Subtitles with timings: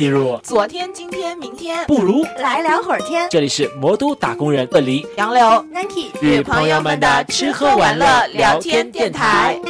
[0.00, 3.28] 进入昨天、今天、明天，不如来聊会儿天。
[3.28, 9.60] 这里是魔都打工人鳄梨杨柳、Nike 与朋友们的吃喝玩乐聊天电台。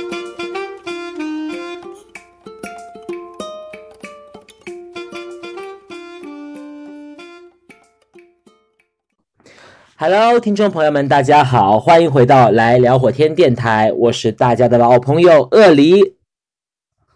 [9.97, 16.15] Hello，听众朋友们，大家好，欢迎回到来聊会天电台，我是大家的老朋友鳄梨。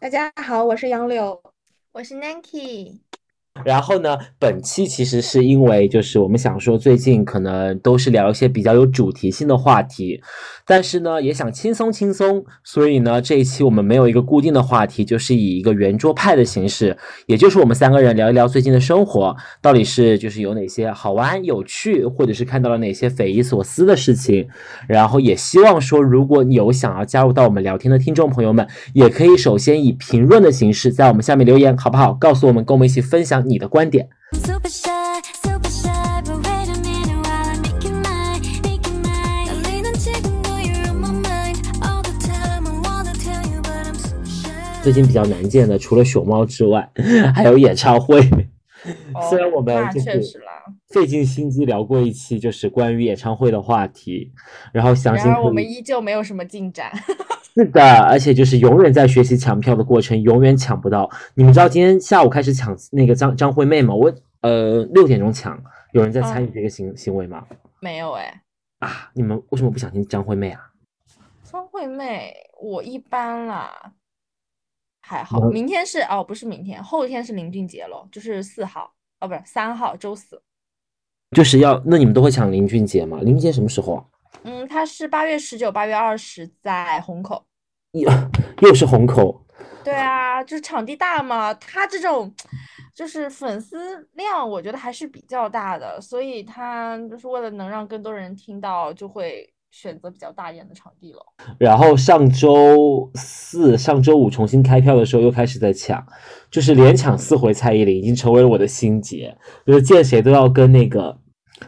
[0.01, 1.41] 大家好，我是杨柳，
[1.93, 3.04] 我是 Nike。
[3.63, 10.21] 然后呢，本期其实是因为就是我们想说最近可能都是聊一些比较有主题性的话题，
[10.67, 24.49] 但是呢也想轻松轻松，所以呢这一期我们没有一个固定的话题，就是以一个圆桌派的形式，也就是我们三个人聊一聊最近的生活，到底是就是有哪些好玩有趣，或者是看到了哪些匪夷所思的事情，
[24.89, 32.13] 然后也希望说如果有想要加入到我们聊天的听众朋友们，也可以首先以评论的形式在我们下面留言，好不好？
[32.15, 34.09] 告诉我们，跟我们一起分享你的观点。
[44.85, 46.87] 最近比较难见的除了熊猫之外
[47.35, 48.21] 还有演唱会。
[49.31, 50.21] 虽然我们就是
[50.89, 54.31] 费尽心机聊过一期就是关于演唱会的话题
[54.73, 56.91] 然后想起我们依旧没有什么进展。
[56.91, 61.09] 哈哈是的，而且就是永远在学习抢票的过程，永远抢不到。
[61.35, 63.95] 你们知道今天下午开始抢那个张张惠妹吗？
[63.95, 67.47] 我呃六点钟抢，有人在参与这个行、行为吗？
[67.81, 68.43] 没有哎，
[68.81, 70.73] 啊，你们为什么不想听张惠妹啊？
[71.45, 73.93] 张惠妹我一般啦，
[75.01, 75.39] 还好。
[75.39, 80.43] 嗯明天是哦，不是明天，后天是林俊杰咯，就是四号哦，不是三号，周四。
[81.31, 83.19] 就是要那你们都会抢林俊杰吗？
[83.21, 84.05] 林俊杰什么时候啊？
[84.45, 87.45] 嗯，他是八月十九、八月二十在虹口。
[87.93, 88.11] 又
[88.61, 89.47] 又是虹口，
[89.85, 92.35] 对啊，就是场地大嘛，他这种
[92.93, 101.21] 就是粉丝量，我觉得还是比较大的，所以他就是为了能让更多人听到，就会选择比较大一点的场地了。
[101.57, 106.05] 然后上周四、上周五重新开票的时候又开始在抢，
[106.51, 111.17] 就是连抢四回蔡依林，已经成为了我的心结，就是见谁都要跟那个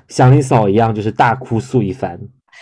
[0.09, 2.19] 祥林嫂一样，就是大哭诉一番。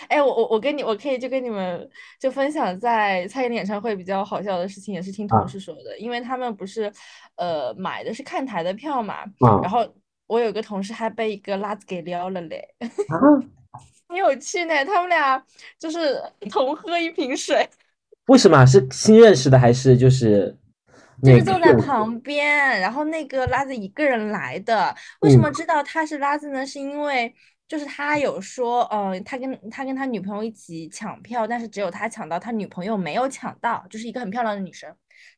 [0.07, 1.89] 哎，我我我跟你，我可以就跟你们
[2.19, 6.91] 就分享在蔡依林演唱会比较好笑的事情，也是听啊同事说的，因为他们不是
[7.35, 9.87] 呃买的是看台的票嘛，啊然后
[10.27, 12.67] 我有个同事还被一个拉子给撩了嘞，
[13.09, 13.19] 啊！
[14.07, 15.43] 很有趣呢，他们俩
[15.79, 17.67] 就是同喝一瓶水。
[18.27, 20.55] 为什么啊是新认识的还是就是
[21.23, 22.45] 就那个是坐在旁边，
[22.79, 24.93] 然后那个拉子一个人来的。
[25.21, 26.65] 为什么嗯知道他是拉子呢？
[26.65, 27.33] 是因为
[27.75, 34.89] 就是他有说，呃，他跟他跟他女朋友一起抢票，但是只有他抢到，他女朋友没有抢到，就是一个很漂亮的女生，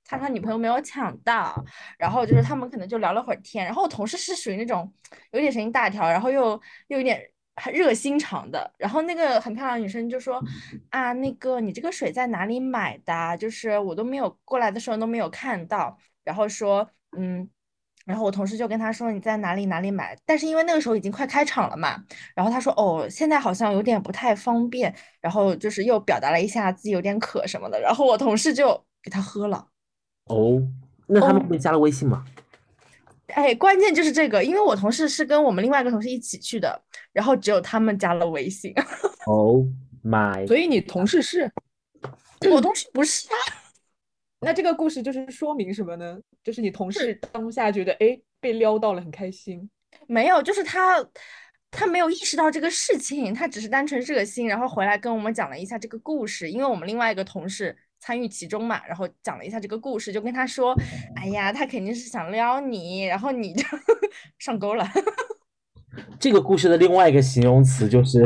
[0.06, 1.66] 他他女朋友没有抢到。
[1.98, 4.94] 然后就是他们可能就聊了会儿天，然后我同事是属于那种
[5.32, 6.52] 有点神经大条，然后又
[6.90, 7.20] 又有点。
[7.60, 10.40] 很热心肠的，然后那个很漂亮的女生就说
[10.92, 13.36] ：“啊，那个你这个水在哪里买的？
[13.38, 16.88] 就是我都没有过来的时候都没有看到。”然后说
[17.18, 17.50] ：“嗯。”
[18.08, 22.02] 然后我同事就跟他说：“你在哪里哪里买？”但是因为那个时候已经快开场了嘛，
[22.34, 29.68] 然后他说：“哦，现在好像有点不太方便。”然后就是又表达了一下自己有点渴什么的，然后我同事就给他喝了。
[30.28, 30.62] 哦，
[31.08, 32.24] 那他们哦会加了微信吗？
[33.34, 36.82] 哎，关键就是这个，因为我同事是跟我们另外一个同事一起去的，
[37.12, 38.74] 然后只有他们加了微信，
[39.28, 39.68] 哦、
[40.02, 41.52] my，所以你同事是？
[42.50, 43.36] 我同事不是啊。
[44.40, 46.18] 那这个故事就是说明什么呢？
[46.44, 49.70] 就是你同事当下觉得哎被撩到了，很开心。
[50.06, 51.04] 没有，就是他，
[51.72, 60.76] 他没有意识到这个事情，他只是单纯热心，然后回来跟我们讲了一下这个故事，因为我们另外一个同事参与其中嘛，然后讲了一下这个故事，就跟他说，
[61.16, 63.64] 哎呀，他肯定是想撩你，然后你就
[64.38, 64.88] 上钩了。
[66.20, 68.24] 这个故事的另外一个形容词就是，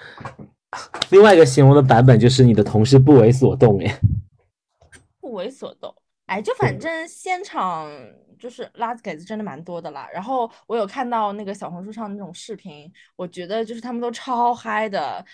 [1.10, 4.15] 另外一个形容的版本就是你的同事不为所动，哎，不
[5.36, 5.94] 为所动。
[6.26, 7.88] 哎，就反正现场
[8.36, 10.08] 就是拉子给子真的蛮多的啦。
[10.12, 15.24] 然后我有看到那个小红书上那种视频，我觉得就是他们都超嗨的，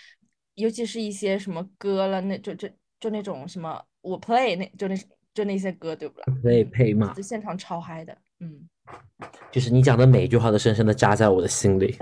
[0.53, 2.69] 尤其是一些什么歌了，那就就
[2.99, 4.95] 就那种什么我 play 那就那
[5.33, 6.25] 就那些歌，对不啦？
[6.43, 8.69] 配配嘛就，现场超嗨的，嗯。
[9.49, 11.97] 就是你讲的每一句话都深深的扎在我的心里。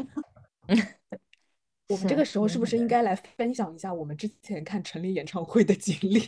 [1.87, 6.27] 我们这个时候是不是应该来分享一下我们之前看陈琳演唱会的经历？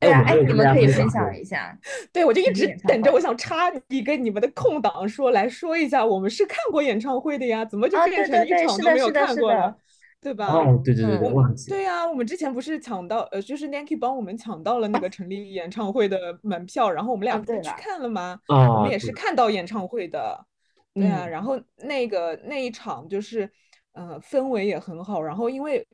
[0.00, 1.76] 哎，你们可以分分享一下。
[2.12, 9.76] 对，我就一直等着，我想插一个你们的空档说来说一下，我们是看过演唱会的呀，怎么就啊，变成一场，都没有看过了？。
[10.20, 10.46] 对吧？
[10.48, 11.70] 哦，对对对嗯对，忘记。
[11.70, 18.36] 对呀、我们之前不是抢到，呃，就是 Nancy 帮我们抢到了那个陈立演唱会的门票，然后我们俩不是去看了吗？
[18.48, 20.44] 啊我们也是看到演唱会的，
[20.92, 23.48] 对啊，嗯然后那个那一场就是，
[23.92, 25.86] 呃，氛围也很好，然后因为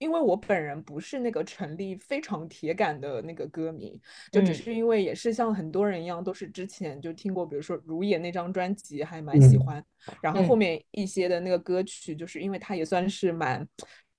[0.00, 4.00] 因为我本人不是那个陈粒非常铁杆的那个歌迷，
[4.32, 4.54] 就只嗯。
[4.54, 9.84] 是因为也是像很多人一样，都是之前就听过，比如说如也那张专辑还蛮喜嗯欢，
[10.22, 10.56] 然后后嗯。
[10.56, 13.68] 面一些的那个歌曲，就是因为他也算是蛮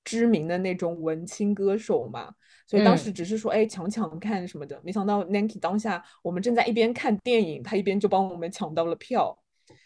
[0.03, 2.31] 知名的那种文青歌手嘛，
[2.67, 2.97] 所以当嗯。
[2.97, 9.35] 时只是说，哎，抢抢看什么的，没想到 Nancy 当下我们正在一边看电影，他一边就帮我们抢到了票，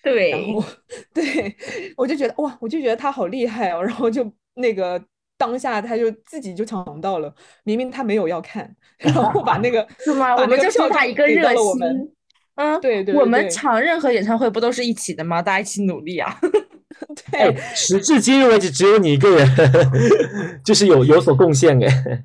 [0.01, 0.29] 对。
[0.29, 0.61] 然后
[1.15, 1.55] 对
[1.95, 5.01] 我就觉得哇，我就觉得他好厉害哦，然后就那个
[5.37, 7.33] 当下他就自己就抢到了，
[7.63, 10.35] 明明他没有要看，然后把那个 是吗？
[10.35, 11.49] 我们就是个票就他一个热。
[11.55, 12.11] 心。
[12.55, 15.41] 嗯，对对我们抢任何演唱会不都是一起的吗？
[15.41, 16.39] 大家一起努力啊！
[17.33, 19.45] 哎对，，时至今日为止，只有你一个人
[20.63, 22.23] 就是有有所贡献哎。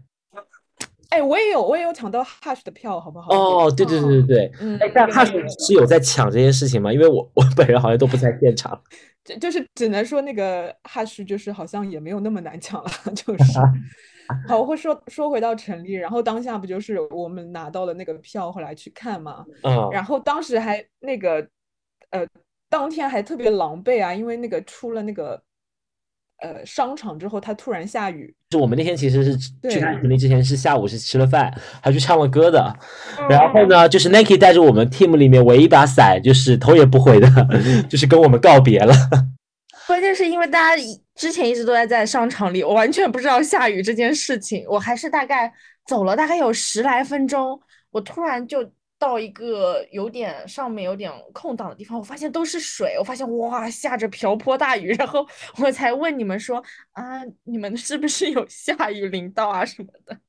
[1.11, 3.31] 哎，我也有我也有抢到 Hush 的票，好不好？
[3.35, 4.53] 哦，对对对对对。
[4.61, 6.93] 嗯，哎，但 Hush 是有在抢这件事情吗？
[6.93, 8.81] 因为我我本人好像都不在现场。
[9.23, 13.45] 就就是只能说那个 Hush 就是好像也没有那么难抢了， 就是。
[14.47, 21.45] 好，我会说说回到陈立，然后当下不就是我们拿到了那个票，后来去看嘛，嗯，然后当时还那个
[22.11, 22.25] 呃，
[22.69, 25.43] 当天还特别狼狈啊，因为那个出了那个
[26.41, 31.53] 呃商场之后，它突然下雨，就我们那天其实是去对看陈粒之前是下午是吃了饭，
[31.83, 32.75] 还去唱了歌的。
[33.19, 37.29] 嗯然后呢，就是 Nike 带着我们 team 里面唯一一把伞，就是头也不回的，
[37.89, 38.95] 就是跟我们告别了。
[39.87, 44.65] 关键是因为大家一之前一直都在在商场里，我完全不知道下雨这件事情。
[44.69, 45.53] 我还是大概
[45.87, 47.61] 走了大概有十来分钟，
[47.91, 48.59] 我突然就
[49.01, 55.27] 到一个有点上面有点空档的地方，我发现都是水，我发现哇下着瓢泼大雨， 然后
[55.57, 56.63] 我才问你们说
[56.93, 60.21] 啊，你们是不是有下雨淋到啊什么的？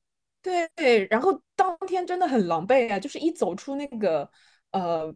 [0.74, 4.28] 对，然后当天真的很狼狈啊，就是一走出那个
[4.70, 5.14] 呃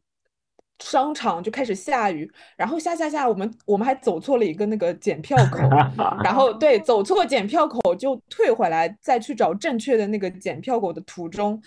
[0.78, 5.58] 商场就开始下雨，然后下下下，我们我们还走错了一个那个检票口，
[6.22, 11.60] 然后对，走错检票口就退回来，再去找正确的那个检票口的途中，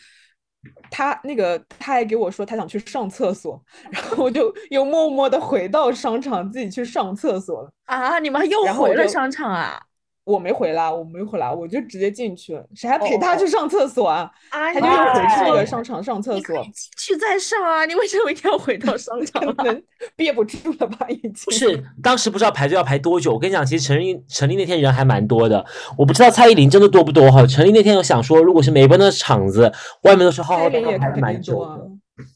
[0.92, 3.62] 他那个他还给我说他想去上厕所，
[3.92, 7.72] 然后我就又默默的回到商场自己去上厕所了。
[7.86, 9.82] 啊，你们又回了商场啊？
[10.30, 14.30] 我没回来，我没回来，我就直接进去了，谁还陪他哦去上厕所啊？
[14.50, 19.54] 啊， 他就又回去那个商场上厕所，你去再上啊，你为什么一定要回到商场啊？
[19.58, 19.84] 可 能
[20.16, 21.32] 憋不住了吧，已经。
[21.46, 23.34] 不是，当时不知道排队要排多久。
[23.34, 25.66] 我跟你讲，其实陈立陈立那天人还蛮多的，
[25.98, 27.48] 我不知道蔡依林真的多不多哈。
[27.48, 29.72] 陈立那天有想说，如果是梅奔的场子，
[30.04, 31.90] 外面都是浩浩荡荡排蛮肯定多啊久的，，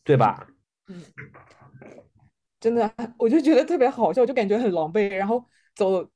[0.03, 0.47] 对吧？
[0.89, 1.03] 嗯
[2.59, 5.09] 真的，我就觉得特别好笑，就感觉很狼狈。
[5.09, 5.43] 然后
[5.75, 6.07] 走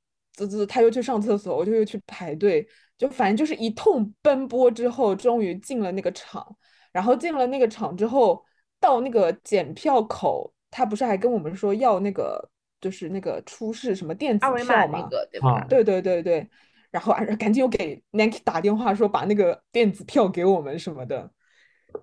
[0.46, 2.66] 走走，他又去上厕所，我就又去排队，
[2.98, 6.56] 就反正就是一通奔波之后，终于进了那个场。
[6.94, 8.44] 然后进了那个场之后，
[8.80, 12.50] 到那个检票口，他不是还跟我们说要那个
[12.82, 15.00] 就是那个出示什么电子二维码票吗？
[15.00, 15.66] 那个对啊吧？
[15.70, 16.50] 对对对对，
[16.90, 21.30] 然后啊赶紧又给 Nike 打电话说把那个电子票给我们什么的，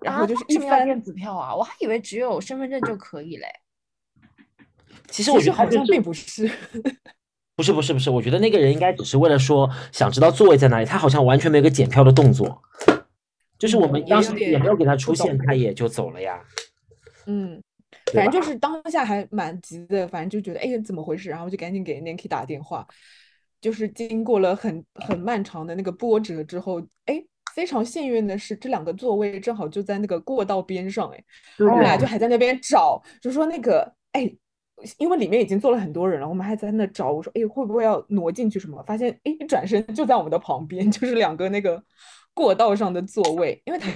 [0.00, 1.54] 然啊后就是一番，为什么要电子票啊？
[1.54, 3.46] 我还以为只有身份证就可以嘞。
[5.08, 6.48] 其实我觉得好像并不是，
[7.56, 12.60] 不是不是不是，我觉得那个人应该只是为了说想知道座位在哪里，他好像完全没有个检票的动作。
[13.56, 16.42] 就是我嗯们当时也没有给他出现，他也就走了呀。
[17.26, 17.62] 嗯，
[18.12, 22.84] 反正就是当下还蛮急的，反正就觉得哎怎么回事，然后就赶紧给 Nancy 打电话，
[23.60, 31.24] 就是经过了很很漫长的那个波折之后，哎，非常幸运的是这两个座位正好就在那个过道边上，哎，
[31.56, 34.34] 对我们俩就还在那边找，就说那个哎。
[34.98, 37.10] 因为里面已经坐了很多人了，我们还在那找。
[37.10, 41.82] 我说：“哎，会不会要挪进去什么？”发现哎，一转身就在我们的旁边，就是两个那个
[42.34, 43.88] 过道上的座位，因为它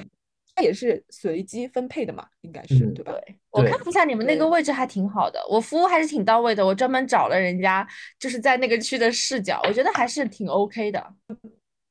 [0.54, 3.12] 它也是随机分配的嘛，应该是嗯对吧？
[3.12, 6.64] 对，我看了一下你们那个位置还挺好的，我服务还是挺到位的。
[6.64, 7.86] 我专门找了人家，
[8.18, 11.14] 就是在那个区的视角，我觉得还是挺 OK 的。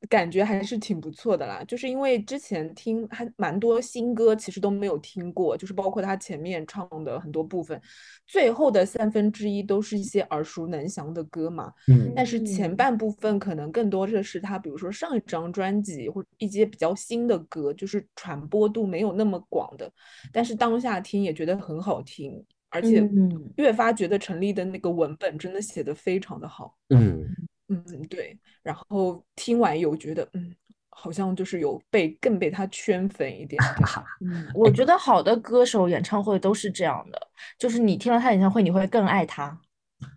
[0.09, 7.81] 感觉还是挺不错的啦，就是因为之前听还蛮多新歌，其实都没有听过，就是包括他前面唱的很多部分，
[8.27, 11.73] 最后的三分之一都是一些耳熟能详的歌嘛。
[11.87, 19.91] 嗯但是前嗯半部分可能更多的是他，比如说上一张专辑或者一些比较新的歌，就是传播度没有那么广的，
[20.31, 26.75] 但是当下听也觉得很好听，而且嗯越发觉得陈立的那个文本真的写得非常的好。
[26.89, 27.25] 嗯，
[27.69, 30.55] 嗯，对，然后听完有觉得，嗯，
[30.89, 33.89] 好像就是有被更被他圈粉一点点。
[34.21, 39.59] 嗯，我觉得好的歌手演唱会都是这样的，就是你听了他演唱会，你会更爱他。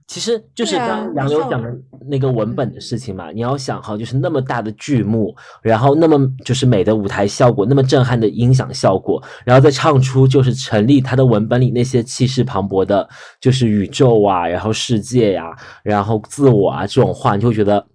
[0.07, 1.73] 其实就是刚刚杨柳讲的
[2.09, 13.09] 那个文本的事情嘛，你要想哈，就是那么大的剧目，然后那么就是美的舞台效果，那么震撼的音响效果，然后再唱出就是陈粒她的文本里那些气势磅礴的，
[13.41, 17.87] 就是宇宙啊，然后世界呀、然后自我啊这种话，你就会觉得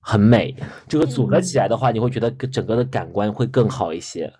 [0.00, 0.54] 很美。
[0.88, 4.30] 这个组合起来的话，你会觉得整个的感官会更好一些。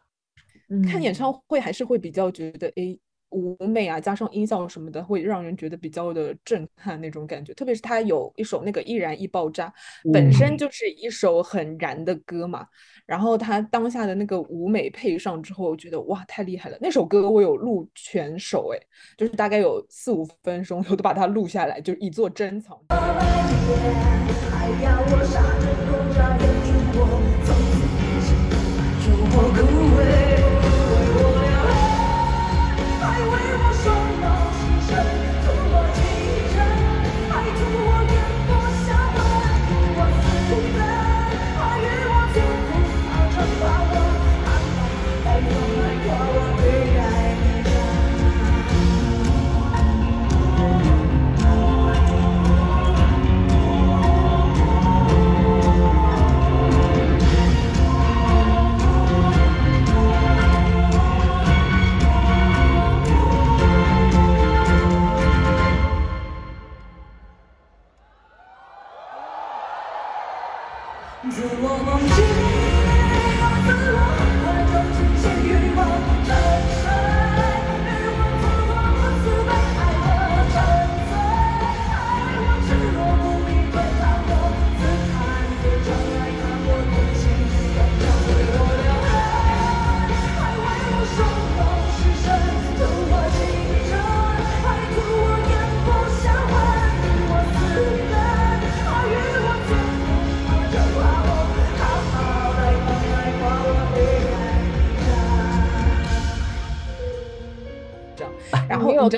[0.91, 2.99] 看演嗯唱会还是会比较觉得，诶，
[3.33, 7.53] 舞美啊，加上音效什么的，会让人觉得比较的震撼那种感觉。
[7.55, 9.73] 特别是他有一首那个《易燃易爆炸》，
[10.13, 12.67] 本身嗯就是一首很燃的歌嘛，
[13.07, 16.79] 然后他当下的那个舞美配上之后，我觉得哇，太厉害了！
[16.81, 18.79] 那首歌我有录全首，哎，
[19.17, 22.79] 就是大概有四五分钟，我都把它录下来，就以作珍藏。
[26.39, 26.52] 自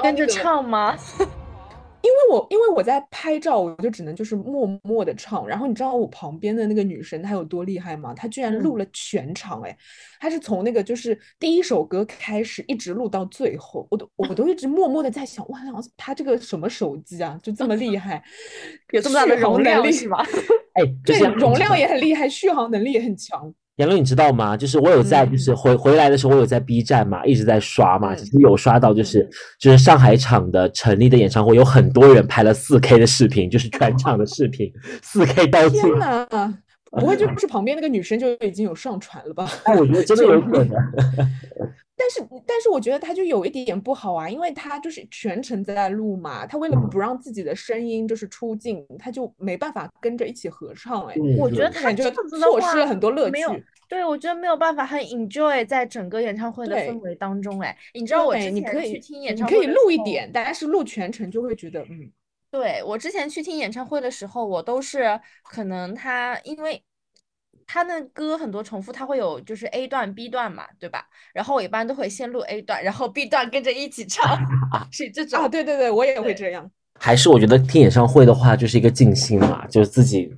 [0.04, 0.94] 跟着唱吗？
[2.02, 5.49] 因为我因为我在拍照，我就只能就是默默的唱。
[5.49, 8.12] 然后你知道我旁边的那个女生她有多厉害吗？
[8.12, 9.75] 她居然录了全场，哎，
[10.20, 15.58] 她是从那个就是第一首歌开始一直录到最后，我都我都一直默默的在想，哇，
[15.96, 18.23] 她这个什么手机啊，就这么厉害，
[18.92, 20.23] 有这么大的容量是吧？
[20.76, 23.54] 哎，对容量也很厉害，续航能力也很强。
[23.76, 24.57] 杨柳，你知道吗？
[24.57, 28.14] 就是我有在，就是嗯回回来的时候，我有在 B 站嘛，一直在刷嘛。
[28.14, 29.28] 嗯其实有刷到，就是
[29.59, 36.59] 就是上海场的陈立的演唱会，有很多人拍了四 K 的视频，就是全场的视频，四 K 到处天。
[36.94, 39.48] 呐，不会就是 旁边那个女生就已经有上传了吧？
[39.64, 40.70] 哎，我觉得真的有可能。
[41.96, 53.64] 但是，但是我觉得他就有一点点不好啊，因为他就是全程在录嘛，他为了嗯不让自己的声音就是出镜，他就没办法跟着一起合唱，哎，我觉得感觉这样子错失了很多乐没有趣。
[53.88, 57.60] 对，我觉得没有办法很 enjoy 在整个演唱会的氛围当中。
[57.60, 62.10] 哎，你知道我，之前你可以，去听演唱会你可以录一点，但是录全程就会觉得，嗯，
[62.54, 66.80] 对，我之前去听演唱会的时候，我都是可能他因为
[67.66, 71.04] 他那歌很多重复，他会有就是 A 段、B 段嘛，对吧？
[71.32, 74.38] 然后我一般都会先录 A 段，然后 B 段跟着一起唱，
[74.92, 75.40] 是这种。
[75.40, 76.70] 啊，对对对，我也会这样。
[77.00, 80.30] 还是我觉得听演唱会的话，就是一个静心嘛，就是自己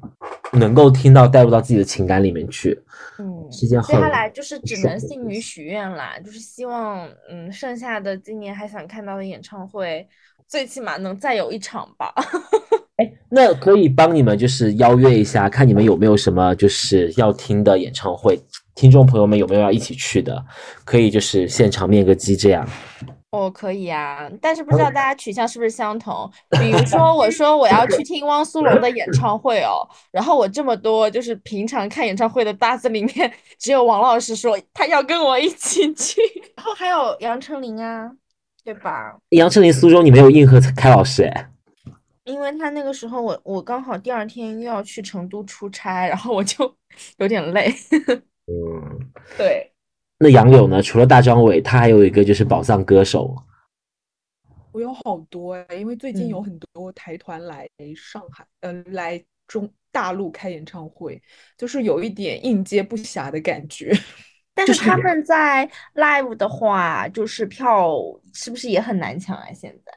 [0.54, 2.82] 能够听到带入到自己的情感里面去，
[3.18, 10.08] 嗯，是一件接下来就是只爽能信于的事情许愿啦，就是希望嗯，剩下的今年还想看到的演唱会，
[10.48, 12.14] 最起码能再有一场吧。
[12.96, 18.40] 哎，那可以帮你们就是邀约一下，看你们有没有什么就是要听的演唱会，
[18.74, 20.42] 听众朋友们有没有要一起去的，
[20.84, 22.66] 可以就是现场面个基这样。
[23.32, 26.30] 哦，可以啊，但是不知道大家取向是不是相同。
[26.58, 36.18] 比如说，我说我要去听汪苏泷的演唱会哦，然后我这么多就是平常看演唱会的搭子里面，只有王老师说他要跟我一起去，
[36.56, 38.10] 然后还有杨丞琳啊，
[38.66, 39.16] 对吧？
[39.28, 41.50] 杨丞琳、苏州，你没有应和开老师哎？
[42.24, 46.76] 因为他那个时候我我刚好第二天又要去成都出差，然后我就
[47.18, 47.72] 有点累。
[48.48, 49.72] 嗯，对，
[50.18, 50.82] 那杨柳呢？
[50.82, 53.36] 除了大张伟，他还有一个就是宝藏歌手。
[54.72, 61.22] 我有好多哎，因为最近有嗯很多台团来上海，呃，来中大陆开演唱会，
[61.56, 63.96] 就是有一点应接不暇的感觉。
[64.56, 67.94] 但是是他们在 live 的话，就是票
[68.32, 69.52] 是不是也很难抢啊？
[69.52, 69.92] 现在？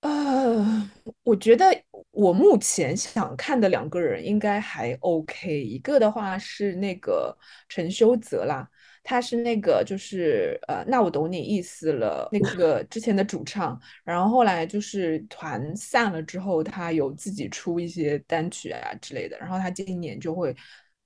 [0.00, 0.90] 呃，
[1.22, 1.64] 我觉得
[2.10, 7.34] 我目前想看的两个人应该还 OK，一个的话是那个
[7.70, 8.68] 陈修泽啦，
[9.02, 20.54] 他是那个就是呃，那我懂你意思了，那个之前的主唱，然后后来就是团散了之后，他有自己出一些单曲啊之类的，然后他今年就会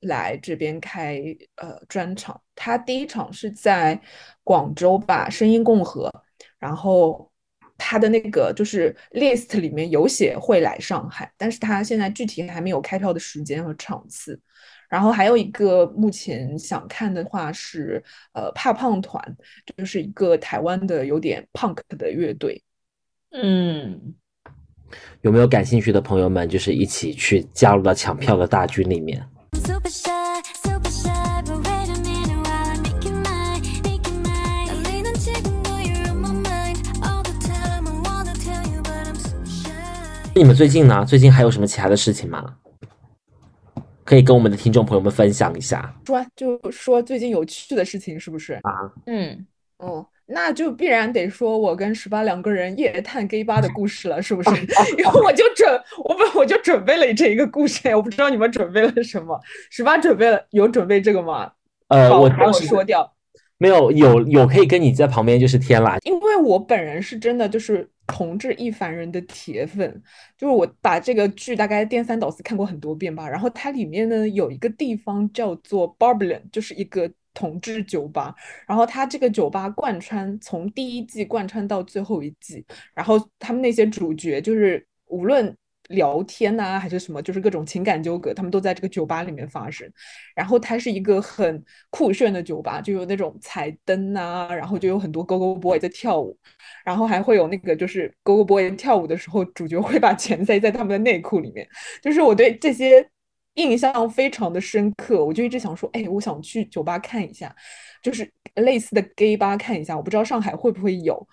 [0.01, 1.23] 来这边开
[1.57, 4.01] 呃专场，他第一场是在
[4.45, 6.13] 广州吧，声音共和，
[6.59, 7.31] 然后
[7.77, 14.41] 他的那个就是 list 里面有写会来上海，但是他现在具体还没有开票的时间和场次。
[14.89, 18.03] 然后还有一个目前想看的话是
[18.33, 19.23] 呃怕胖团，
[19.77, 22.63] 就是一个台湾的有点 punk 的乐队。
[23.33, 24.15] 嗯，
[25.21, 29.23] 有没有感兴趣的朋友们，就是一起去加入到抢票的大军里面？
[40.39, 41.05] 你们最近呢？
[41.05, 42.55] 最近还有什么其他的事情吗？
[44.05, 48.55] 可以跟我们的听众朋友们分享一下说就说最近有趣的事情是不是？
[48.63, 48.89] 啊。
[49.07, 49.45] 嗯，
[49.79, 54.51] 哦，那就必然得说我跟十八两个人夜探 gay 吧的故事了，是不是？
[54.97, 55.69] 因为我就准
[56.05, 59.39] 我本我就准备了这一个故事，我不知道你们准备了什么。
[59.71, 61.51] 十八准备了有准备这个吗？
[61.89, 63.13] 呃，我我当时说掉。
[63.59, 65.99] 没有有有可以跟你在旁边就是天啦。
[66.05, 70.03] 因为我本人是真的就是同志一凡人的铁粉，
[70.37, 73.29] 就是我把这个剧大概颠三倒四看过很多遍吧。
[73.29, 78.35] 然后它里面呢有一个地方叫做 Barbelin，就是一个同志酒吧。
[78.67, 85.57] 然后它这个酒吧贯穿从第一季贯穿到最后一季，然后他们那些主角就是无论。
[85.89, 89.91] 聊天呐、还是什么，就是各种情感纠葛，他们都在这个酒吧里面发生。
[90.35, 96.37] 然后它是一个很酷炫的酒吧，就有那种彩灯啊，然后就有很多 Go Go Boy 在跳舞，
[96.85, 101.69] 然后还会有那个就是 Go Go Boy 跳舞的时候，主角会把钱塞在他们的内裤里面。
[102.03, 103.09] 就是我对这些
[103.55, 107.55] 印象非常的深刻，我就一直想说，哎，我想去酒吧看一下，
[108.03, 111.27] 就是类似的 gay 吧看一下，我不知道上海会不会有。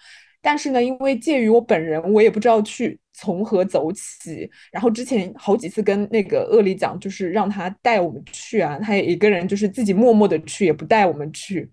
[0.45, 4.47] 但是呢，因为介于我本人，我也不知道去从何走起。
[4.71, 11.67] 然后之前好几次跟那个恶力讲，就是让他带我们去啊，他也一个人就是自己默默的去，也不带我们去。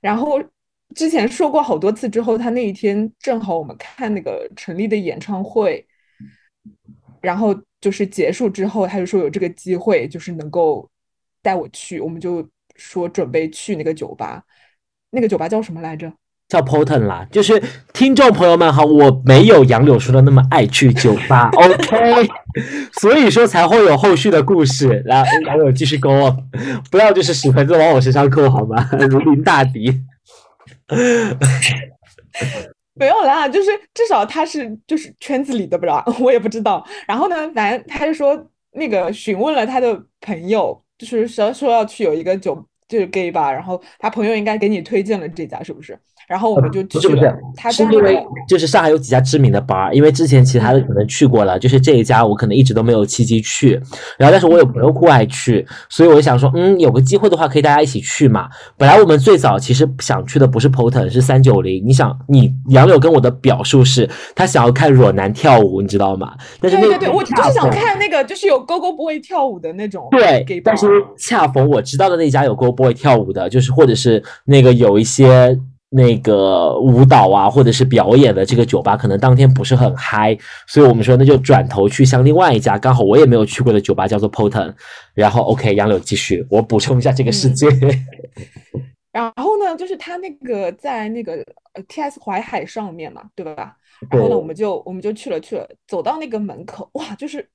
[0.00, 0.42] 然后
[0.96, 5.86] 之前说过好多次之后，他那一天正好我们看那个陈粒的演唱会，
[7.20, 10.90] 然后就是结束之后，他就说有这个机会，就是能够
[11.40, 14.42] 带我去，我们就说准备去那个酒吧。
[15.10, 16.12] 那个酒吧叫什么来着？
[16.48, 22.26] 叫 Poten 啦，就是听众朋友们好，我没有杨柳说的那么爱去酒吧， OK，
[22.98, 25.02] 所以说才会有后续的故事。
[25.04, 26.36] 来，杨柳继续勾哦，
[26.90, 28.88] 不要就是屎盆子往我身上扣好吗？
[29.10, 29.92] 如临大敌。
[32.94, 36.84] 没有啦，就是至少他是就是圈子里的吧，我也不知道。
[37.06, 45.96] 然后呢，反正他就说那个询问了他的朋友，就是说说要去有一个酒就是 gay 吧，然后他朋友应该给你推荐了这家，是不是？
[46.28, 47.34] 然后我们就去不是不是了。
[47.56, 53.80] 他是因为就是上海有几家知名的 bar，因为之前其他的可能去过了，就是这一家我可能一直都没有契机去。
[54.18, 58.48] 然后但是我有朋友酷爱去，所以我就想说，嗯，有个机会的话可以大家一起去嘛。
[58.76, 61.82] 本来我们最早其实想去的不是 Poten，是三九零。
[61.86, 66.34] 你想，你杨柳跟我的表述是，他想要看裸男跳舞，你知道吗？
[66.60, 70.86] 但是那个对对对，我就是想看那个就是有 Go Go Boy 跳舞的那种对，但是
[71.16, 75.58] 恰逢我知道的那家有 Go Boy 跳舞的，就是或者是那个有一些
[75.90, 84.74] 那个舞蹈啊，或者是表演的这个酒吧，可能当天不是很嗨，所以我们说那就转头去向另外一家刚好我也没有去过的酒吧，叫做 Poten。
[85.14, 87.70] 然后 OK，杨柳继续，我补充一下这个事嗯件。
[89.10, 93.74] 然后呢，就是他那个在那个呃 TS 淮海上面嘛，对吧？
[94.10, 97.48] 然后呢，我们就我们就去了去了，走到那个门口，哇，就是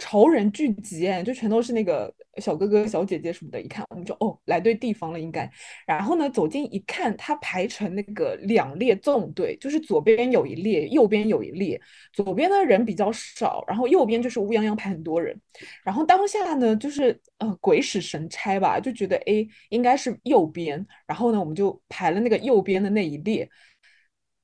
[0.00, 5.48] 潮人聚集，就全都是那个小哥哥小姐姐什么的，一看我们就哦来对地方了应该。
[5.86, 11.78] 然后呢，走近一看，它排成那个两列纵队，就是左边有一列，右边有一列，
[12.14, 15.38] 左边的人比较少，然后右边就是乌泱泱排很多人。
[15.84, 23.46] 然后当下呢，就是呃鬼使神差吧，就觉得诶应该是右边，然后呢我们就排了那个右边的那一列，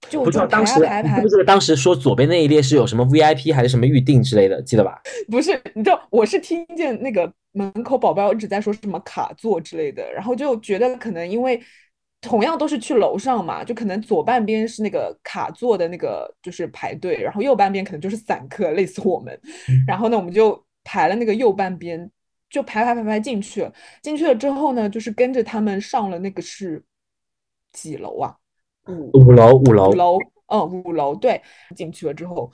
[0.09, 0.75] 就不知道当时
[1.21, 5.01] 不，记得当时说左边那一列是有什么 VIP 还是什么预定之类的，记得吧？
[5.31, 11.61] 不是，你知道我是听见那个门口保镖一直在说什么卡座之类的，然后就觉得可能因为
[12.21, 19.39] 同样都是去楼上嘛，就可能左半边是那个卡座的那个就是排队，然后右半边可能就是散客，类似我们。
[19.87, 22.11] 然后呢，我们就排了那个右半边，
[22.49, 23.73] 就排排排排进去了。
[24.03, 26.83] 进去了之后呢，就是跟着他们上了那个是
[27.73, 28.37] 几楼啊？
[28.89, 31.41] 五五楼，五楼五，楼，嗯，五楼，对，
[31.75, 32.51] 进去了之后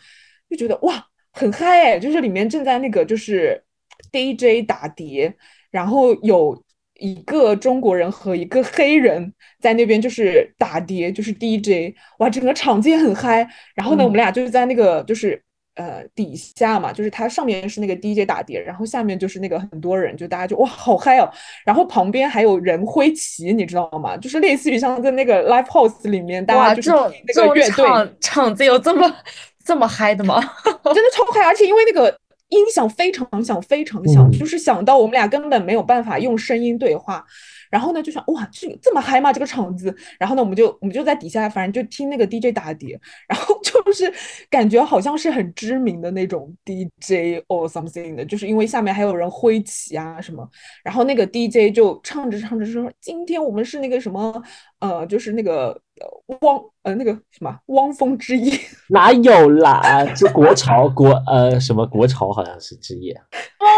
[0.48, 3.62] 就觉得哇，很嗨哎，就是里面正在那个就是
[4.10, 5.34] DJ 打碟，
[5.70, 6.62] 然后有
[6.98, 13.48] 一个中国人和一个黑人在那边就是打碟，就是 DJ，哇，整个场子也很嗨。
[13.74, 15.42] 然后呢，我们俩就是在那个就是
[15.74, 21.30] 呃底下嘛，就是它上面是那个 DJ 打碟，然后下面就是那个很多人，就大家就哇好嗨哦。
[21.64, 24.16] 然后旁边还有人挥旗，你知道吗？
[24.16, 26.90] 就是类似于像在那个 live house 里面，大哇，家就是
[27.26, 27.84] 那个乐队。
[27.84, 29.16] 场场子有这么
[29.64, 30.40] 这么嗨的吗？
[30.84, 32.14] 真的超嗨，而且因为那个
[32.48, 37.24] 音响非常响，非常响，嗯就是响到我们俩根本没有办法用声音对话。
[37.72, 39.32] 然后呢，就想哇，这这么嗨吗？
[39.32, 39.96] 这个场子。
[40.18, 44.12] 然后呢，我们就我们就在底下，反正就听那个 DJ 打碟，然后 就是
[44.50, 50.46] 感觉好像是很知名的那种 DJ or something 的，就是因为下面还有人挥旗啊什么。
[50.84, 54.42] 然后那个 DJ 就唱着唱着说：“今天我们是那个什么，
[54.80, 55.68] 呃，就是那个
[56.00, 58.52] 呃汪呃那个什么汪峰之夜。
[58.90, 60.04] ”哪有啦？
[60.14, 63.14] 是国潮国呃什么国潮好像是之夜，
[63.60, 63.70] 汪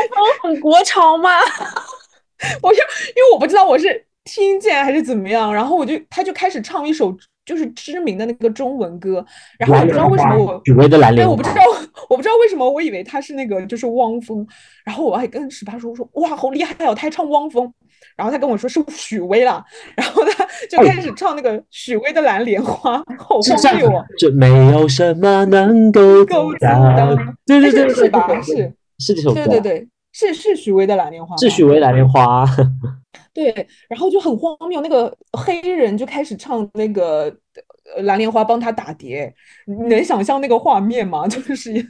[0.42, 1.30] 峰很国潮吗？
[2.62, 9.24] 我就因为我不知道我是听见还是怎么样，然后我就他就开始唱一首就是知名的那个中文歌，
[9.58, 11.62] 然后我不知道为什么我许巍的蓝，莲花我不知道，
[12.08, 14.46] 我不知道为什么，我以为他是那个就是汪峰，
[14.84, 17.70] 然后我还跟十八说，我说哇，好厉害哦，他还唱汪峰，
[18.16, 19.62] 然后他跟我说是许巍啦，
[19.94, 27.36] 然后他就开始唱那个许巍的《蓝莲花》，好荒谬哦，这没有什么能够够阻挡。
[27.44, 28.26] 对对对是吧？
[28.40, 32.46] 是，是这首歌，对对对，是是许巍的《蓝莲花》吗，是许巍蓝莲花。
[33.34, 33.52] 对，
[33.88, 37.24] 然后就很荒谬，那个黑人就开始唱那个
[37.96, 39.34] 呃蓝莲花帮他打碟，
[39.66, 41.26] 你能想象那个画面吗？
[41.28, 41.84] 就是一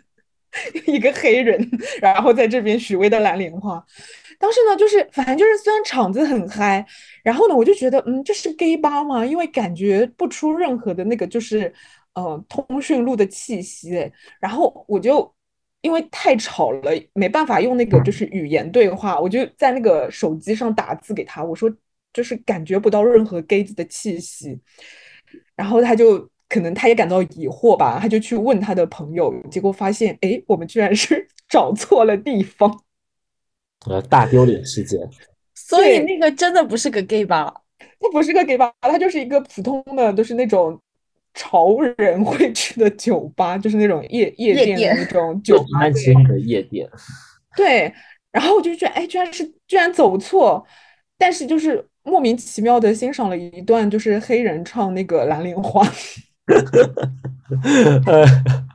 [0.94, 3.84] 一个黑人，然后在这边许巍的蓝莲花。
[4.38, 6.84] 当时呢，就是反正就是虽然场子很嗨，
[7.22, 9.24] 然后呢，我就觉得嗯，这是 gay 吧吗？
[9.24, 11.70] 因为感觉不出任何的那个就是
[12.14, 14.10] 呃通讯录的气息哎，
[14.40, 15.30] 然后我就。
[15.84, 21.70] 因为太吵了，没办法用那个就是语言对话，我就在那个手机上打字给他，我说
[22.10, 24.58] 就是感觉不到任何 gay 子的气息，
[25.54, 32.82] 然后他就可能他也感到疑惑吧，他就去问他的朋友，结果发现哎，我们居然是 找错了地方，
[33.86, 34.98] 呃，大丢脸事件。
[35.54, 37.52] 所以那个真的不是个 gay 吧？
[38.00, 40.80] 他不是个 gay 吧，他就是一个普通的，就是那种
[41.34, 46.88] 潮人会去的酒吧，就是那种夜夜店的那种酒吧，安对静的夜店，
[47.56, 47.92] 对，
[48.32, 50.64] 然后我就觉得，哎，居然是居然走错，
[51.18, 55.84] 但是就是莫名其妙的欣赏了一段，就是黑人唱那个《蓝莲花》。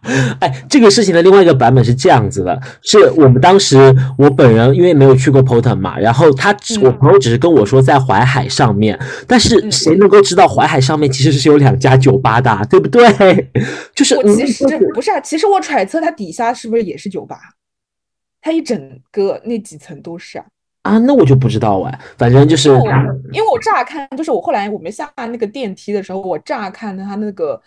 [0.09, 13.01] 呃， 哎，这个事情的另外一个版本是这样子的，是我们当时我本人因为没有去过 Poton 嘛，然后他只我嗯朋友只是跟我说在淮海上面，但是嗯谁能够知道淮海上面其实是有两家酒吧的啊，对不对？
[13.95, 17.37] 就是其实不是啊，其实我揣测它底下是不是也是酒吧？
[18.41, 20.45] 它一整个那几层都是啊。
[20.83, 22.93] 啊，那我就不知道哎，反正就是因为我
[23.33, 27.61] 因为我乍看就是我后来我们下那个电梯的时候，我乍看它那个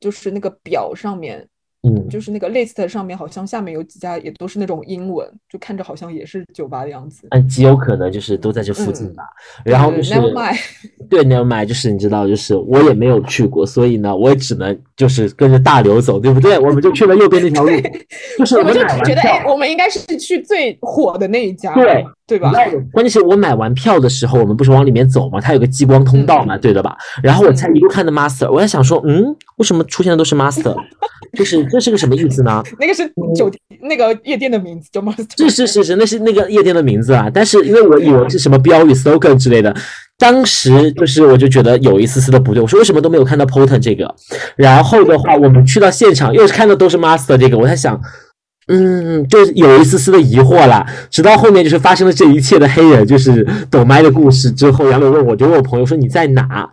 [0.00, 1.46] 就是那个表上面，
[1.86, 7.26] 嗯，就是那个 list 上面好像下面有几家也都是那种英文，就看着好像也是酒吧的样子。
[7.30, 9.22] 嗯，极有可能就是都在这附近嗯吧。
[9.64, 10.58] 然后就是对 never mind
[11.10, 16.58] 对，never mind，就是你知道，就是我也没有去过，所以呢，我也只能就是跟着大流走，对不对？
[16.58, 17.70] 我们就去了右边那条路，
[18.38, 22.52] 就是我们就买完觉得，哎，我们应该是去最火的那一家，对对吧？
[22.92, 26.96] 关键是我买完票的时候，我们不是往里面走嘛，它有个激光通道嘛，嗯对的吧？
[27.22, 29.24] 然后我才一路看的 master，我在想说，嗯，
[29.58, 30.74] 为什么出现的都是 master？
[31.36, 32.62] 就是这是个什么意思呢？
[32.80, 35.26] 那个是酒店那个夜店的名字叫 Master。
[35.36, 37.28] 是是是是，那是那个夜店的名字啊。
[37.32, 39.74] 但是因为我以为是什么标语 slogan 之类的，
[40.18, 42.62] 当时就是我就觉得有一丝丝的不对。
[42.62, 44.14] 我说为什么都没有看到 Poten 这个？
[44.56, 48.00] 然后的话，我们去到现场又是看到都是 Master 这个，我在想。
[48.68, 56.68] 嗯，就是有一丝丝的疑惑啦，直到后面就是发生了这一切的黑人，就是抖麦的故事之后，杨柳问我，就问我朋友说你在哪？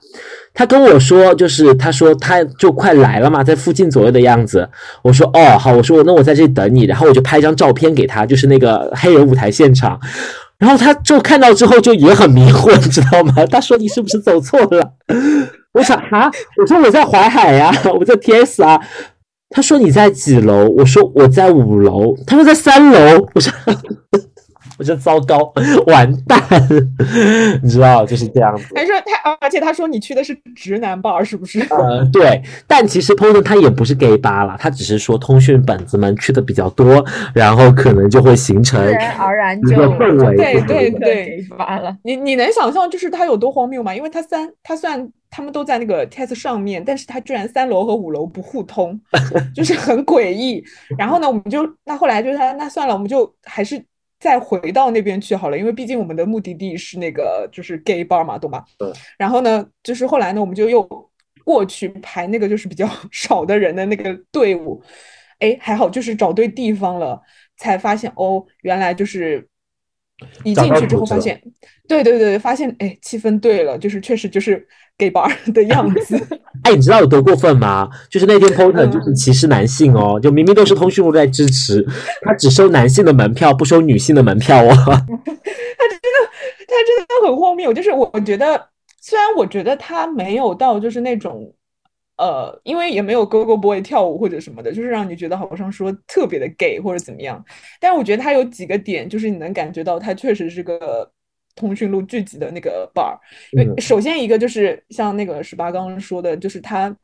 [0.53, 4.67] 他跟我说，就是他说他就快来了嘛，在附近左右的样子。
[5.01, 9.99] 我说哦好，我说那我在这里等你，然后我就拍一张照片给他，就是那个黑人舞台现场。
[10.57, 13.33] 然后他就看到之后就也很迷惑，你知道吗？
[13.49, 14.93] 他说你是不是走错了？
[15.73, 18.79] 我想啊，我说我在淮海呀、我在 TS 啊。
[19.51, 20.67] 他说你在几楼？
[20.69, 22.15] 我说我在五楼。
[22.25, 23.27] 他说在三楼。
[23.35, 23.51] 我说
[24.81, 25.53] 我就糟糕，
[25.85, 26.41] 完蛋，
[27.61, 28.65] 你知道就是这样子。
[28.75, 31.59] 还说他，而且他说你去的是直男 bar 是不是？
[31.69, 40.35] 呃，对，但其实 Poten 他也不是 gay 吧啦，他只是说通讯本子们去的比较多，然后可能就会形成自然而然一就个氛围。
[40.35, 41.45] 对对对。
[42.03, 43.93] 你你能想象就是他有多荒谬吗？
[43.93, 48.99] 因为他三他算他们都在那个 test 上面，但是他居然三楼和五楼不互通，
[49.53, 50.63] 就是很诡异。
[50.97, 53.79] 然后呢，我们就那后来就是他那算了，我们就还是
[54.21, 58.63] 再回到那边去好了，因为毕竟我们的目的地是那个就是 gay bar 嘛，懂吧？
[58.77, 58.93] 对。
[59.17, 60.87] 然后呢，就是后来呢，我们就又
[61.43, 64.79] 过去排那个就是比较 少的人的那个队伍，
[65.39, 67.19] 哎，还好就是找对地方了，
[67.57, 69.49] 才发现哦，原来就是
[70.43, 71.41] 一进去之后发现，
[71.87, 74.67] 对对对，发现哎气氛对了，就是确实就是
[75.01, 76.15] gay bar 的样子。
[76.63, 77.89] 哎，你知道有多过分吗？
[78.07, 81.83] 就是那天 Porter 嗯就是歧视男性哦，就明明都是通讯录在支持，
[82.21, 84.69] 他只收男性的门票，不收女性的门票哦。
[84.77, 86.17] 他真的
[86.67, 87.73] 他真的很荒谬。
[87.73, 88.67] 就是我觉得，
[89.01, 91.51] 虽然我觉得他没有到就是那种，
[92.17, 97.43] 呃，因为也没有 Go Go Boy 跳舞或者什么的，就是让你觉得好像说特别的 gay 或者怎么样。
[97.79, 101.09] 但是我觉得他有几个点，就是你能感觉到他确实是个
[101.55, 103.17] 通讯录聚集的那个 bar。
[103.51, 106.95] 因为嗯首先一个就是像那个十八刚刚说的，就是他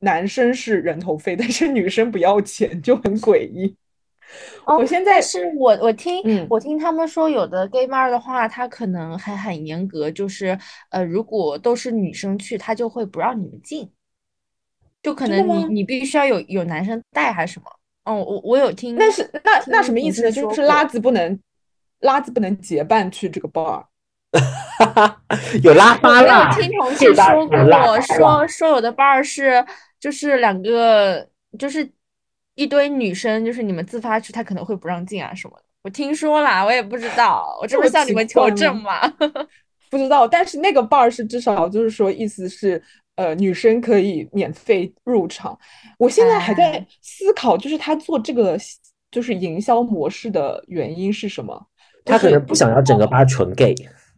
[0.00, 3.76] 男生是人头费， 但是女生不要钱，就很诡异。
[4.64, 10.58] 哦我现在是我我听、嗯我听他们说，有的 gay bar 的话，他可能还很严格，就是
[10.90, 13.90] 呃，如果都是女生去，他就会不让你们进，
[15.02, 17.66] 就可能你你必须要有有男生带还是什么？
[18.06, 20.32] 哦，我我有听，那是那那什么意思呢？
[20.32, 21.38] 就是拉子不能
[22.00, 23.84] 拉子不能结伴去这个 bar。
[25.62, 29.64] 有拉发我有，听同事说过，说说有的 bar 是
[30.00, 31.26] 就是两个
[31.58, 31.88] 就是
[32.54, 35.64] 一堆女生，就是你们自发去，他可能会不让进啊什么的。
[35.82, 39.46] 我听说啦，我也不知道，我这不是向你们求怪证吗吗？
[39.90, 42.82] 不知道，但是那个 bar 是至少就是说，意思是
[43.16, 45.56] 呃，女生可以免费入场。
[45.98, 48.58] 我现在还在哎思考，就是他做这个
[49.12, 51.66] 就是营销模式的原因是什么？
[52.04, 53.74] 他可能不想要整个吧纯 gay，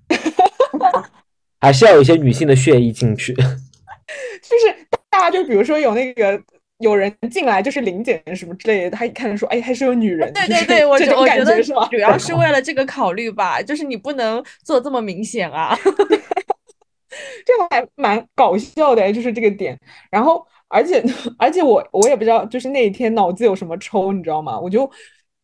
[1.60, 3.34] 还是要有一些女性的血液进去。
[3.34, 6.40] 就是大家就比如说有那个
[6.78, 11.88] 有人进来就是领检什么之类的，他一看说，哎，还是有女人，对对对，我这种觉我觉得感觉是吧？
[11.90, 15.76] 主要是为了这个考虑吧， 就是你不能做这么明显啊。
[17.46, 19.78] 这还蛮搞笑的，就是这个点。
[20.10, 21.02] 然后，而且
[21.38, 24.58] 而且我我也不知道，就是那一天脑子有什么抽，你知道吗？
[24.60, 24.88] 我就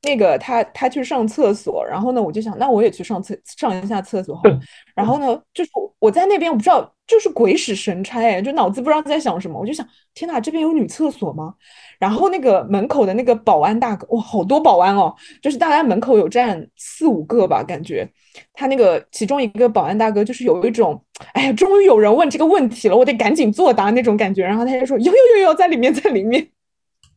[0.03, 4.59] 那个他他去上厕所，然后呢，我就想，那我也去上厕上一下厕所好了。
[4.97, 11.55] 然后呢，就是我在那边，我不知道，就是鬼使神差，哎，就脑子不知道在想什么，我就想，天呐，这边有女厕所吗？
[12.01, 18.09] 然后那个门口的那个保安大哥，哇，好多保安哦，就是大概门口有站四五个吧，感觉。
[18.55, 21.01] 他那个其中一个保安大哥就是有一种，
[21.35, 24.43] 哎呀，终于有人问这个问题了，我得赶紧作答那种感觉。
[24.43, 26.49] 然后他就说有有有有，在里面，在里面。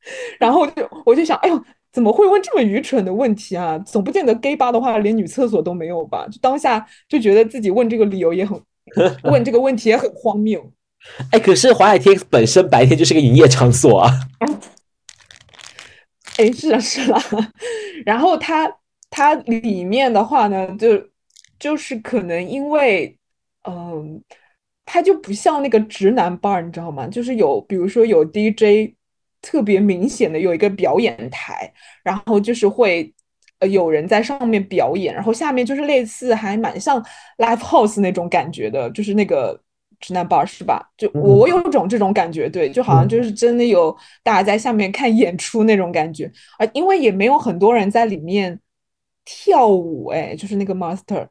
[0.39, 1.59] 然后就我就想，哎呦，
[1.95, 3.79] 怎么会问这么愚蠢的问题啊？
[3.79, 6.27] 总不见得 gay 吧的话连女厕所都没有吧？
[6.29, 8.61] 就当下就觉得自己问这个理由也很，
[9.31, 10.69] 问这个问题也很荒谬。
[11.31, 14.11] 哎，可是华海 TX 本身白天就是个营业场所啊。
[16.35, 17.17] 哎，是啊，是啦。
[18.05, 18.69] 然后它
[19.09, 21.01] 它里面的话呢，就
[21.57, 23.17] 就是可能因为，
[23.63, 24.21] 嗯，
[24.83, 27.07] 它就不像那个直男 bar，你知道吗？
[27.07, 28.94] 就是有，比如说有 DJ
[29.45, 31.71] 特别明显的有一个表演台，
[32.03, 33.13] 然后就是会。
[33.59, 37.01] 呃，有人在上面表演，然后下面就是类似还蛮像
[37.37, 39.57] live house 那种感觉的，就是那个
[40.01, 40.91] 直男 bar 是吧？
[40.97, 48.59] 就嗯我有种这种感觉，对，就好像就是真的有大家在下面看演出那种感觉，啊，因为也没有很多人在里面
[49.23, 51.25] 跳舞，哎，就是那个 master，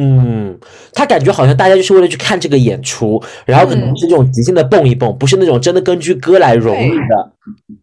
[0.00, 0.56] 嗯，
[0.92, 7.32] 他感觉好像大家就是为了去看这个演出，然后可能嗯是这种即兴的蹦一蹦，不是那种真的根据歌来融入的。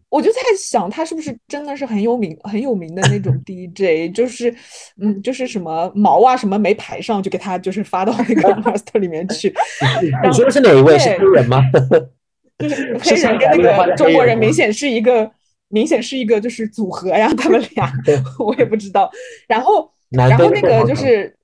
[0.08, 4.54] 我就在想他是不是真的是很有名很有名的那种 DJ，就是
[4.98, 9.52] 嗯，就是什么毛啊什么没排上，就给他就是发到那个 master 里面去，
[10.24, 10.98] 你说的是哪一位？
[10.98, 11.60] 是黑人吗？
[12.58, 15.30] 就是是黑人跟那个中国人明显是一个
[15.68, 17.92] 明显是一个就是组合呀，他们俩
[18.38, 19.10] 我也不知道。
[19.46, 21.36] 然后然后那个就是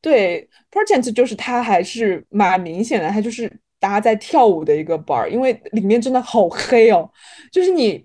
[0.00, 7.10] 对 Project 就是它还是蛮明显的，它就是大家在跳舞的一个 bar，因为里面真的好黑哦，
[7.52, 8.04] 就是你。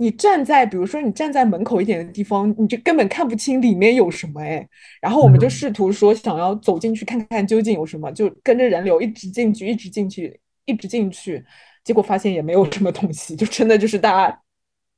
[0.00, 4.64] 你站在，比如说你站在门口一点的地方，你就根本看不清里面有什么哎。
[5.00, 11.44] 然后我们就嗯试图说想要走进去看看究竟有什么，就跟着人流一直进去，一直进去，一直进去，
[11.82, 14.40] 结果发现也没有什么东西，就真的就是大家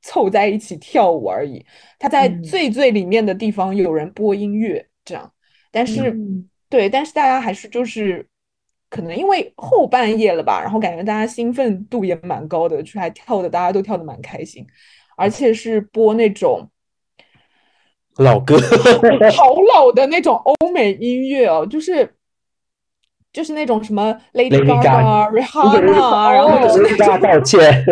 [0.03, 1.65] 凑在一起跳舞而已。
[1.97, 5.33] 他在嗯最最里面的地方有人播音乐，这样，
[5.71, 8.25] 但是嗯对，但是大家还是就是
[8.89, 14.65] 可能因为后半夜了吧，然后感觉大家兴奋度也蛮高的，就还跳的大家都跳的蛮开心，
[15.17, 16.69] 而且是播那种
[18.17, 18.57] 老歌，
[19.35, 22.13] 好老的那种欧美音乐哦，就是
[23.31, 27.85] 就是那种什么 Lady Gaga、 Rihanna，然后哦就是大家道歉。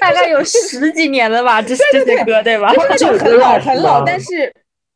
[0.00, 2.72] 大概有十几年了吧，这这些歌对吧？
[2.72, 4.54] 就是那种很老很老，但是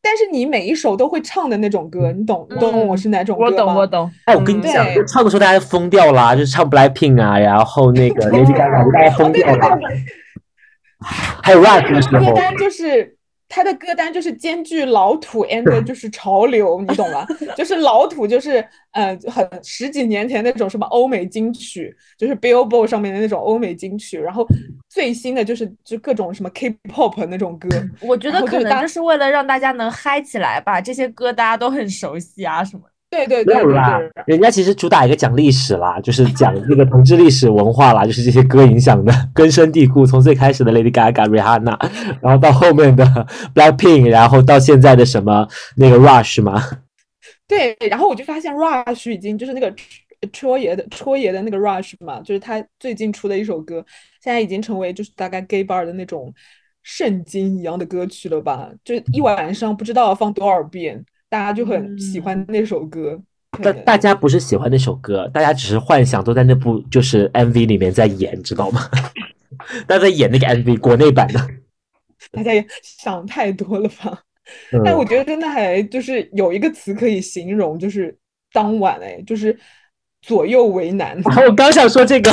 [0.09, 3.87] 但是你每一首都会唱的那种歌，你懂你懂我是哪种歌我懂，吗我。
[3.87, 4.09] 懂。
[4.25, 9.79] 哎，我跟你讲，唱的时候大家疯掉啦，就是唱 Blackpink 啊， 然后那个 Lady Gaga，大家疯掉了。
[11.43, 13.16] 还有 rap 的时候，歌单就是
[13.57, 17.27] 他的歌单就是兼具老土 and 就是潮流，你懂吗？
[17.57, 24.47] 就是老土就是呃很十几年前那种什么欧美金曲，就是 Billboard 上面的那种欧美金曲，然后
[24.91, 27.67] 最新的就是就各种什么 K-pop 那种歌，
[28.03, 32.96] 我觉得可能然后就是大就是为了让大家能嗨起来吧，这些歌大家都很熟悉啊什么的。
[33.17, 41.79] 对对对对没有啦对，，人家其实主打一个讲历史啦，就是讲那个同志历史文化啦，就是这些歌影响的根深蒂固，从最开始的 Lady Gaga、Rihanna，
[42.21, 43.05] 然后到后面的
[43.55, 46.63] Blackpink，然后到现在的什么那个 Rush 嘛，
[47.49, 49.75] 对，然后我就发现 Rush 已经就是那个
[50.33, 53.85] 戳爷的戳爷的那个 Rush 嘛，就是他最近出的一首歌，
[54.23, 56.33] 现在已经成为就是大概 gay bar 的那种
[56.83, 58.71] 圣经一样的歌曲了吧？
[58.85, 61.05] 就一晚上不知道要放多少遍，
[61.37, 63.21] 大家就很喜欢那首歌。
[63.51, 68.81] 可能大大家不是喜欢那首歌，大家只是幻想都在那部就是 MV 里面在演，知道吗？
[69.87, 71.39] 大家在演那个 MV 国内版的，
[72.33, 74.19] 大家也想太多了吧？
[74.73, 78.17] 嗯但我觉得真的还就是有一个词可以形容，就是
[78.51, 79.55] 当晚哎，就是
[80.23, 81.21] 左右为难。
[81.47, 82.31] 我刚想说这个，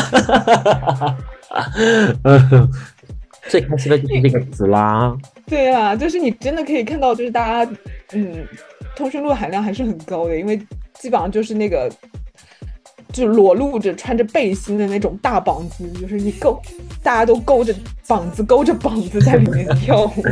[2.24, 2.70] 嗯，
[3.50, 5.14] 最开心的就是这个词啦。
[5.46, 7.72] 对啊，就是你真的可以看到，就是大家，
[8.14, 8.48] 嗯，
[8.96, 10.58] 通讯录含量还是很高的，因为
[11.00, 11.92] 基本上就是那个，
[13.12, 16.62] 就裸露着穿着背心的那种大膀子，就是你勾，
[17.02, 17.74] 大家都勾着
[18.08, 20.24] 膀子，勾着膀子在里面跳舞。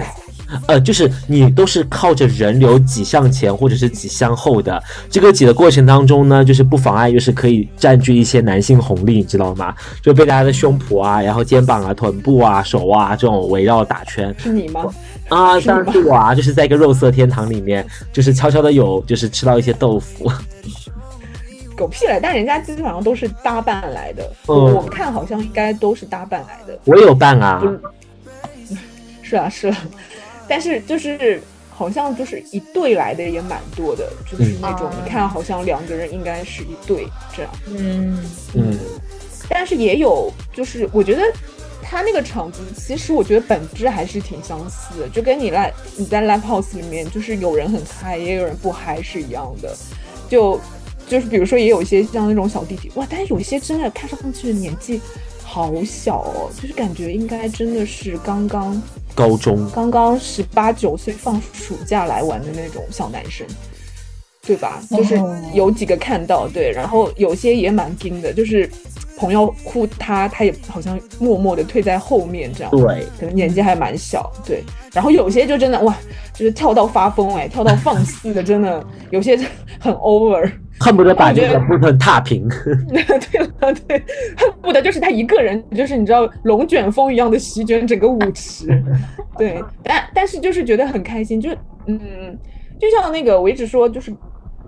[0.68, 9.74] 呃，就是你都是靠着人流挤向前或者是挤向后的，这个挤的过程当中呢，就是不妨碍就是可以占据一些男性红利，你知道吗？
[10.02, 14.86] 就被大家的胸脯啊，然后肩膀啊、臀部啊、手啊这种围绕打圈是你吗？
[15.30, 20.30] 啊，当然是我啊，就是在一个肉色天堂里面，就是悄悄的有就是吃到一些豆腐，
[21.78, 22.20] 狗屁了！
[22.22, 26.78] 但人家基本上都是搭伴来的，嗯我看好像应该都是搭伴来的。
[26.86, 27.64] 我有伴啊，
[29.24, 29.78] 是啊，是啊，
[30.52, 37.52] 但是就是好像就是一对来的也蛮多的，就是那种嗯你看好像两个人应该是一对这样。
[37.68, 38.20] 嗯，
[38.54, 38.78] 嗯，
[39.48, 41.24] 但是也有，就是我觉得
[41.82, 49.74] 他那个场子，其实我觉得本质还是挺相似的，就跟你来你在 live house 里面，就是有人很嗨，也有人不嗨是一样的。
[50.30, 50.60] 就
[51.08, 55.00] 就是比如说，也有一些像那种小弟弟，哇，但是有一些真的看上去年纪
[55.44, 58.82] 好小哦，就是感觉应该真的是刚刚
[59.14, 63.46] 高中刚刚十八九岁放暑假来玩的那种小男生，
[64.46, 64.82] 对吧？
[64.90, 68.70] 就是哦有几个看到，对，然后有些也蛮硬的，就是
[69.18, 74.64] 朋友哭他，他也好像默默的退在后面这样，对，可能年纪还蛮小，对。
[74.94, 75.96] 然后有些就真的哇，
[76.34, 79.38] 就是跳到发疯哎，跳到放肆的，真的有些
[79.80, 80.52] 很 over。
[80.82, 82.50] 恨不得把这个部分踏平。
[82.90, 84.04] 对了，对，
[84.36, 88.82] 恨不得就是他一个人，就是你知道龙卷风一样的席卷整个舞池，
[89.38, 91.52] 对，但但是就是觉得很开心，就
[91.86, 92.36] 嗯，
[92.80, 94.12] 就像那个我一直说就是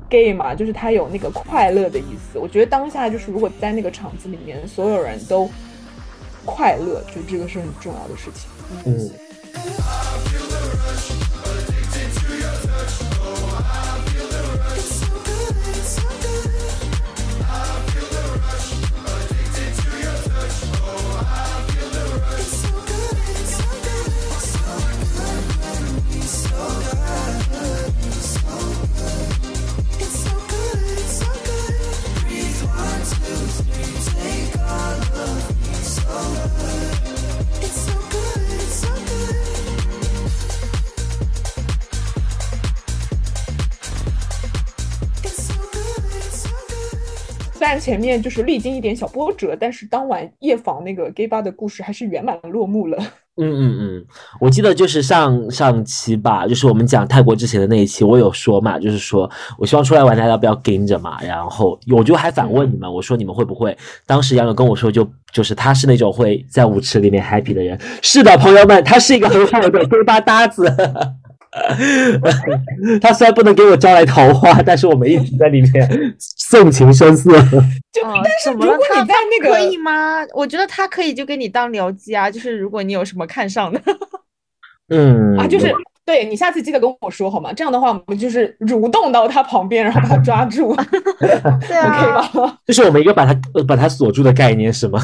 [0.08, 2.38] gay 嘛，就是他有那个快乐的意思。
[2.38, 5.49] 我觉得当下就是如果在那个场子里面，所有人都
[6.45, 8.47] 快乐，就这个是很重要的事情。
[8.86, 9.10] 嗯，
[47.74, 52.98] 然前面就是历经一点小波折，但是当晚夜访那个 gay 吧的故事还是圆满落幕了。
[53.36, 54.06] 嗯嗯嗯，
[54.40, 63.76] 我记得就是上上期吧，就是我们讲泰国之前的那一期，我有说嘛，就是说我希望出来玩大家不要跟着嘛，然后我就还反问你们，我说你们会不会？
[64.06, 70.72] 当时杨柳跟我说就就是他是那种会在舞池里面 happy 的人，是的，朋友们，他是一个很好的 gay 吧搭子。
[73.02, 77.32] 他虽然不能给我招来桃花，但是我们一直在里面送情声色。
[77.91, 78.51] 就、哦但是？
[78.51, 80.24] 如果你在那个可以吗？
[80.34, 83.82] 我觉得他可以就给你当僚机啊，就是如果你有什么看上的，
[84.89, 85.74] 嗯啊，就是
[86.06, 87.54] 对你下次记得跟我说好吗？
[87.54, 90.76] 这样的话，我们就是蠕动到他旁边，然后把他抓住
[91.20, 92.58] 对，OK 啊，吗？
[92.66, 94.99] 这是我们一个把他呃把他锁住的概念是吗？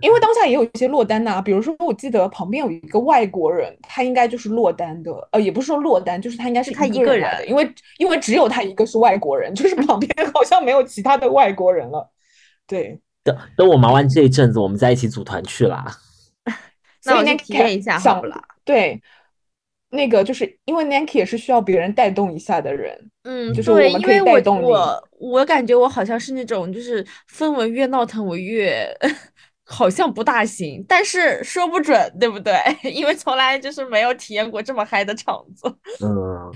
[0.00, 7.68] 因为当下也有一些落单呐、比如说我记得旁边有一个外国人，他应该就是落单的，呃，也不是说落单，就是他应该是他一个人来的，因为
[7.98, 12.10] 因为只有他一个是外国人，就是旁边 好像没有其他的外国人了。
[12.66, 15.84] 对，等等我忙完这一阵子，我们再一起组团去啦。
[17.04, 18.40] 那我体验一下好了。
[18.64, 19.00] 对，
[19.90, 28.86] 那个就是因为 Nanki 也是需要别人带动一下的人，嗯，就是我，们可以因为我带动你我我感觉我好像是那种就是氛围越闹腾我越
[29.72, 32.54] 好像不大行，但是说不准，对不对？
[32.92, 35.72] 因为从来就是没有体验过这么嗨的场子。
[36.04, 36.50] 嗯，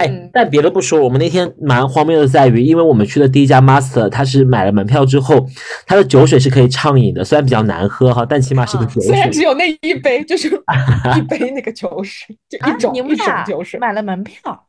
[0.00, 5.46] 哎嗯，但别的不说，我们那天蛮荒谬的在于，因为我们去的第一家 Master，他是买了门票之后，
[5.86, 9.10] 他的酒水是可以畅饮的，虽然比较难喝哈，但起码是个啊酒水。
[9.10, 10.48] 虽然只有那一杯，就是
[11.18, 13.78] 一杯那个酒水，就啊一，种一种酒水。
[13.78, 14.66] 买了门票，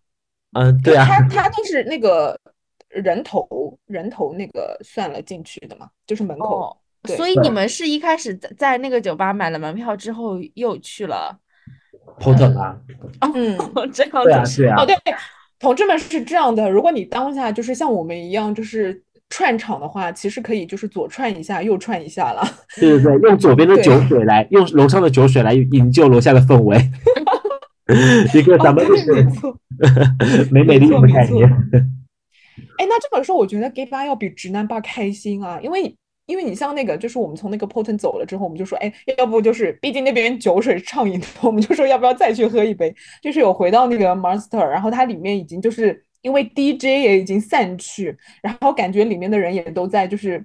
[0.52, 2.38] 嗯，对啊，他 他就是那个
[2.90, 3.48] 人头
[3.88, 6.78] 人头那个算了进去的嘛，就是门口。
[7.06, 11.38] 所以你们是一开始在在那个酒吧买了门票之后又去了
[12.20, 12.78] ，Porter 啊，
[13.34, 13.58] 嗯，
[13.92, 14.96] 这样对啊，对啊哦，，对，
[15.60, 22.44] 同志们是这样的，如果你当下就是像我们一样，就是串场的话，其实可以就是左串一下，右串一下了。
[22.78, 26.78] 对对对，用左边的酒水来，用楼上的酒水来营救楼下的氛围，
[28.34, 29.58] 一个咱们就是 没错。
[30.52, 31.50] 美美丽没错没错的概念。
[32.78, 35.96] 哎，那这么说，我觉得 gay 吧要比直男吧开心啊，因为
[36.26, 42.94] 因为你像那个，就是我们从那个 Poten 走了之后，我们就说，哎，要不就是，毕竟那边酒水畅饮的，我们就说要不要再去喝一杯？
[43.22, 50.44] 就是有回到那个 Monster，然后它里面已经就是因为 DJ 也已经散去，然后感觉里面的人也都在，就是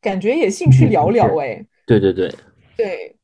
[0.00, 1.66] 感觉也兴趣寥寥哎。
[1.84, 2.32] 对对对，
[2.76, 3.16] 对，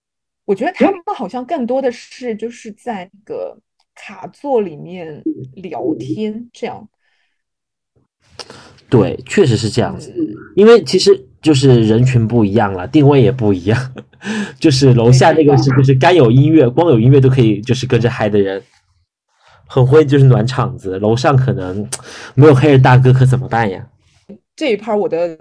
[0.44, 3.56] 我觉得他们好像更多的是就是在那个
[3.94, 5.22] 卡座里面
[5.54, 6.88] 聊天这样。
[8.88, 10.12] 对，确实是这样子。
[10.16, 10.26] 嗯，
[10.56, 13.94] 因为其实就是人群不一样了，定位也不一样。
[14.58, 18.62] 就是楼下那个是就是该有音乐，光有音乐都可以就是跟着嗨的人，
[19.66, 20.98] 很会就是暖场子。
[20.98, 21.88] 楼上可能
[22.34, 23.86] 没有黑人大哥，可怎么办呀？
[24.56, 25.38] 这一趴我的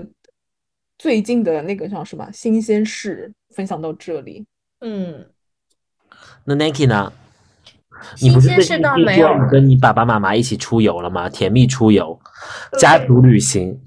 [1.00, 4.46] 最近的那个叫什么新鲜事分享到这里。
[4.82, 5.26] 嗯，
[6.46, 7.12] 那 Nike 呢？
[8.22, 11.30] 你不是新鲜事最近听倒没有跟你爸爸妈妈一起出游了吗？
[11.30, 12.20] 甜蜜出游，
[12.80, 13.80] 家族旅行。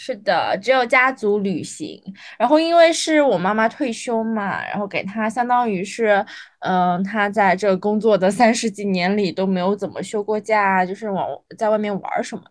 [0.00, 2.00] 是的，只有家族旅行。
[2.38, 6.24] 然后因为是我妈妈退休嘛，然后给她相当于是，
[6.60, 11.26] 嗯、她在这工作的三十几年里都没有怎么休过假，就是往
[11.58, 12.50] 在外面玩儿什么的。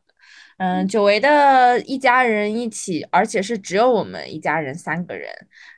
[0.57, 5.29] 嗯，久违的一家人一起，而且是只有我们一家人三个人，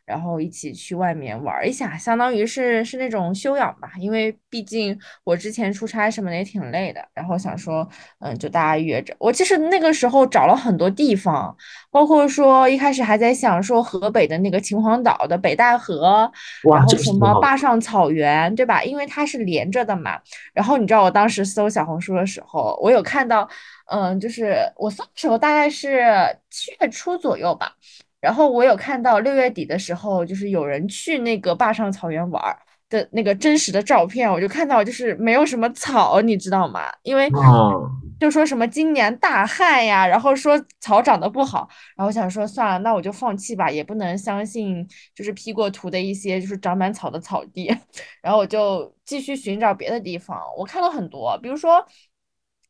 [0.09, 3.91] 然后一起去外面玩儿一下，相当于是是那种修养吧。
[3.99, 7.87] 因为毕竟我之前出差什么的也挺累的，然后想说，
[8.19, 9.15] 嗯，就大家约着。
[9.19, 11.55] 我其实那个时候找了很多地方，
[11.91, 16.31] 包括说一开始还在想说河北的那个秦皇岛的北戴河，
[16.73, 18.83] 然后什么坝上草原，对吧？
[18.83, 20.19] 因为它是连着的嘛。
[20.53, 23.47] 然后你知道我当时搜小红书的时候，我有看到，
[23.91, 26.01] 嗯，就是我搜的时候大概是
[26.49, 27.73] 七月初左右吧。
[28.21, 32.59] 然后我有看到六月底的时候，就是有人去那个坝上草原玩儿
[32.89, 36.81] 的那个真实的照片，我就看到就是没有什么草，你知道吗？
[37.03, 37.89] 因为哦，
[38.19, 47.73] 就说什么今年大旱呀，然后说草长得不好，然后我想说算了，那我就放弃吧，也不能相信就是 P 过图的一些就是长满草的草地，
[48.21, 51.85] 然后我就继续寻找别的地方，我看了很多，比如说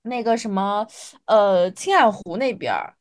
[0.04, 0.86] 那个什么
[1.26, 2.94] 呃青海湖那边儿。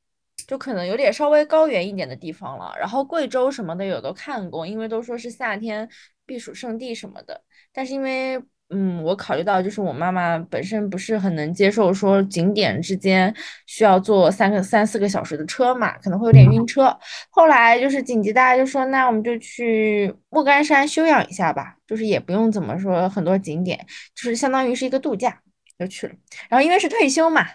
[0.49, 5.87] 就可能有点稍微高原一点的地方了，然后贵州什么的有都看过，因为都说是夏天
[6.25, 7.41] 避暑胜地什么的。
[7.71, 13.35] 但是因为嗯，我考虑到就是我妈妈本身不是很能接受说景点之间
[13.67, 16.95] 需要坐三个三四个小时的车嘛，可能会有点晕车。
[17.31, 23.79] 后来就是紧急，大家就说那我们就去莫干山休养一下吧，就是也不用怎么说很多景点，
[24.15, 25.39] 就是相当于是一个度假
[25.79, 26.15] 就去了。
[26.49, 27.47] 然后因为是退休嘛。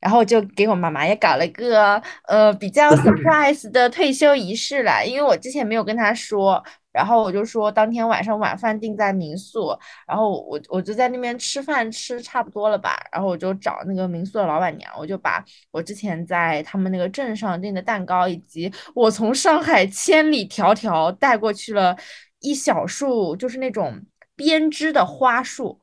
[0.00, 6.62] 然后就给我妈妈也搞了个呃比较 surprise 的退休仪式了，因为我之前没有跟她说，
[6.92, 21.96] 然后我就说当天晚上晚饭定在民宿，然后我我就在那边吃饭吃差不多了吧，然后我就找那个民宿的老板娘，我就把我之前在他们那个镇上订的蛋糕，以及我从上海千里迢迢带过去了
[22.40, 24.00] 一小束，就是那种
[24.34, 25.80] 编织的花束。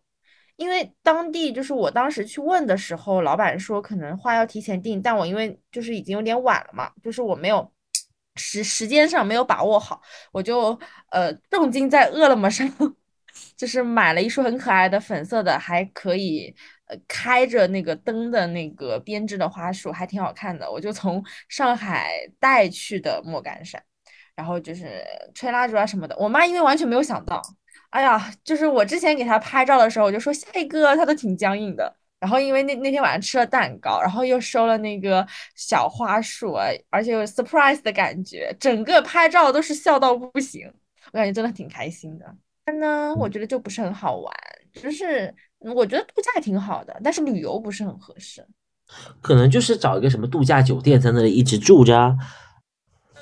[0.56, 7.72] 因为当地就是我当时去问的时候，老板说可能花要提前订，但我因为就是已经有点晚了嘛，就是我没有
[8.36, 10.02] 时时间上没有把握好，
[10.32, 10.80] 我就
[11.10, 12.68] 呃重金在饿了么上
[13.58, 23.84] 就是买了一束很可爱的粉色的，还可以呃开着那个灯的那个编织的花束，还挺好看的，我就从上海带去的莫干山。
[24.36, 25.04] 然后就是
[25.36, 26.18] 吹蜡烛啊什么的。
[26.18, 27.40] 我妈因为完全没有想到，
[27.94, 31.96] 哎呀，就是我之前给他拍照的时候，我就说下一个，他都挺僵硬的。
[32.20, 35.26] 然后因为那那天晚上吃了蛋糕，然后又收了那个
[35.56, 40.66] 小花束啊，而且有 surprise 的感觉，整个拍照都是笑到不行，
[41.12, 42.26] 我感觉真的挺开心的。
[42.66, 44.34] 但呢，我觉得就不是很好玩，
[44.74, 45.28] 就是
[45.64, 48.44] 嗯我觉得度假挺好的，但是旅游不是很合适。
[49.22, 52.16] 可能就是找一个什么度假酒店在那里一直住着啊。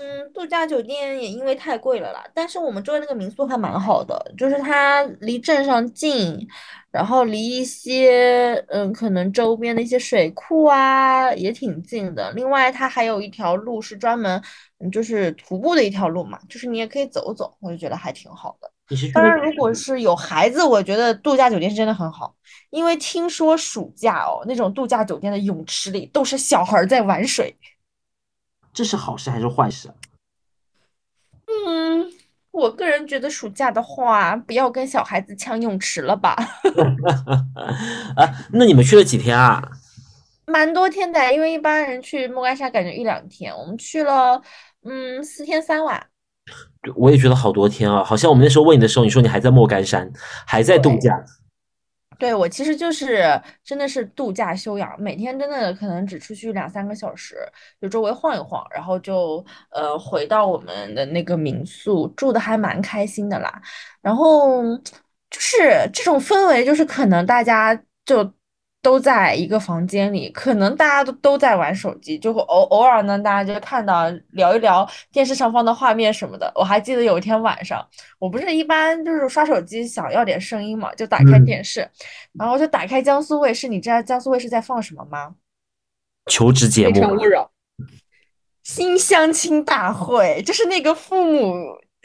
[0.02, 6.48] 嗯，度假酒店也因为太贵了啦，但是我们住的那个民宿还蛮好的，就是它离镇上近，
[6.90, 12.32] 然后离一些嗯可能周边的一些水库啊也挺近的。
[12.32, 14.42] 另外，它还有一条路是专门
[14.80, 18.72] 嗯就是徒步的一条路嘛，就是你也可以走走，我就觉得还挺好的。
[19.14, 22.34] 当然，如果是有孩子，我觉得度假酒店是真的很好，
[22.72, 27.56] 因为听说暑假哦，那种度假酒店的泳池里都是小孩儿在玩水。
[28.74, 29.96] 这是好事还是坏事啊？
[31.48, 32.12] 嗯，
[32.52, 36.36] 我个人觉得暑假的话，不要跟小孩子抢泳池了吧，
[38.16, 39.72] 啊，那你们去了几天啊？
[40.46, 44.42] 蛮多天的，因为一般人去莫干山感觉一两天，我们去了
[44.84, 46.08] 嗯四天三晚。
[46.96, 50.12] 我也觉得好多天啊，好像我们那时候问你的时候，你说你还在莫干山，
[50.46, 51.24] 还在度假。
[52.22, 57.36] 对，我其实就是真的是度假休养，每天真的可能只出去两三个小时，
[57.82, 63.60] 就周围晃一晃，然后就呃回到我们的那个民宿，住的还蛮开心的啦。
[64.04, 64.62] 然后
[65.32, 65.58] 就是
[65.92, 67.74] 这种氛围，就是可能大家
[68.06, 68.24] 就
[68.82, 76.52] 都在一个房间里，可能大家都都在玩手机，就会偶偶尔呢，大家就看到聊一聊电视上方的画面什么的。
[76.56, 77.88] 我还记得有一天晚上。
[78.18, 81.88] 我不是一般就是刷手机想要点声音嘛，就打开嗯电视，
[82.34, 83.68] 然后就打开江苏卫视。
[83.68, 85.36] 你知道江苏卫视在放什么吗？
[86.28, 87.52] 求职节目非诚勿扰。
[88.64, 91.54] 新相亲大会，就是那个父母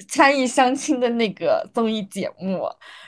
[0.09, 2.67] 参与相亲的那个综艺节目。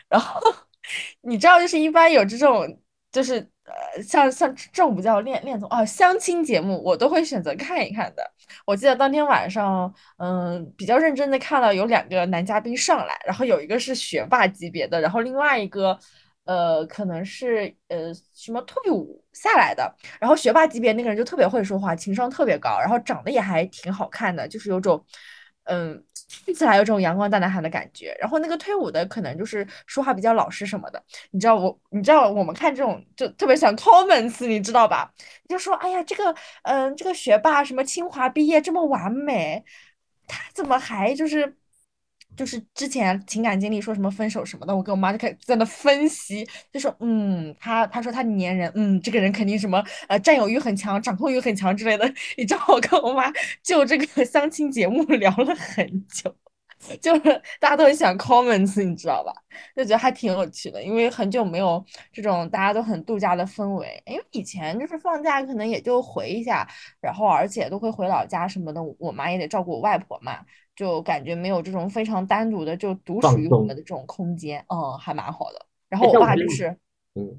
[0.09, 0.41] 然后
[1.23, 2.67] 你知道，就是一般有这种，
[3.11, 8.23] 就是呃，像像这种不叫恋恋综啊，相亲节目，我都会选择看一看的。
[8.65, 15.99] 我记得当天晚上，嗯，比较认真的看到有两个男嘉宾上来，然后有一个是学霸级别的，然后另外一个，
[16.45, 25.05] 呃，可能是呃什么退伍下来的，然后学霸级别那个人就特别会说话，情商特别高，然后长得也还挺好看的，就是有种，
[25.65, 26.03] 嗯，
[26.45, 28.17] 看起来有种阳光大男孩的感觉。
[28.21, 31.03] 然后那个退伍的可能就是说话比较老实什么的。
[31.31, 35.13] 你知道我，你知道我们看这种就特别想 comments，你知道吧？
[35.49, 39.65] 就说哎呀，这个嗯，这个学霸什么清华毕业这么完美，
[40.27, 41.57] 他怎么还就是。
[42.39, 52.07] 就是之前情感经历说什么分手什么的，我跟我妈就开始在那分析，就说嗯，他他说他粘人，嗯，这个人肯定什么呃占有欲很强，掌控欲很强之类的。
[52.39, 53.25] 你知道我跟我妈
[53.63, 56.33] 就这个相亲节目 聊了很久，
[57.03, 59.33] 就是大家都很喜欢 comments，你知道吧？
[59.75, 64.03] 就觉得还挺有趣的，因为很久没有这种大家都很度假的氛围。
[64.07, 66.69] 因为以前就是放假可能也就回一下，
[67.01, 70.39] 然后而且都会回老家什么的，我妈也得照顾我外婆嘛。
[70.77, 75.67] 就感觉没有这种非常单独的就独属于我们的这种空间，嗯，还蛮好的。
[75.89, 76.69] 然后我爸就是，
[77.17, 77.37] 嗯，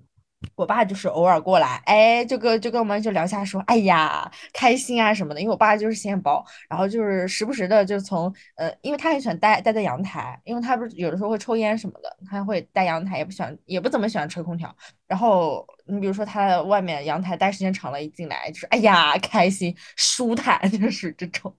[0.55, 5.41] 我爸就是偶尔过来，哎，就跟就跟我们就聊一下说，哎呀，开心啊什么的。
[5.41, 14.73] 因为我爸就是显眼包，然后就是时不时的就从呃，因为他很喜欢待待在阳台，因为他不是有的时候会抽烟什么的，他会待阳台，也不喜欢也不怎么喜欢吹空调。
[15.07, 21.53] 然后你比如说他在外面阳台待时间长了，一进来就是哎呀开心舒坦， 就是这种。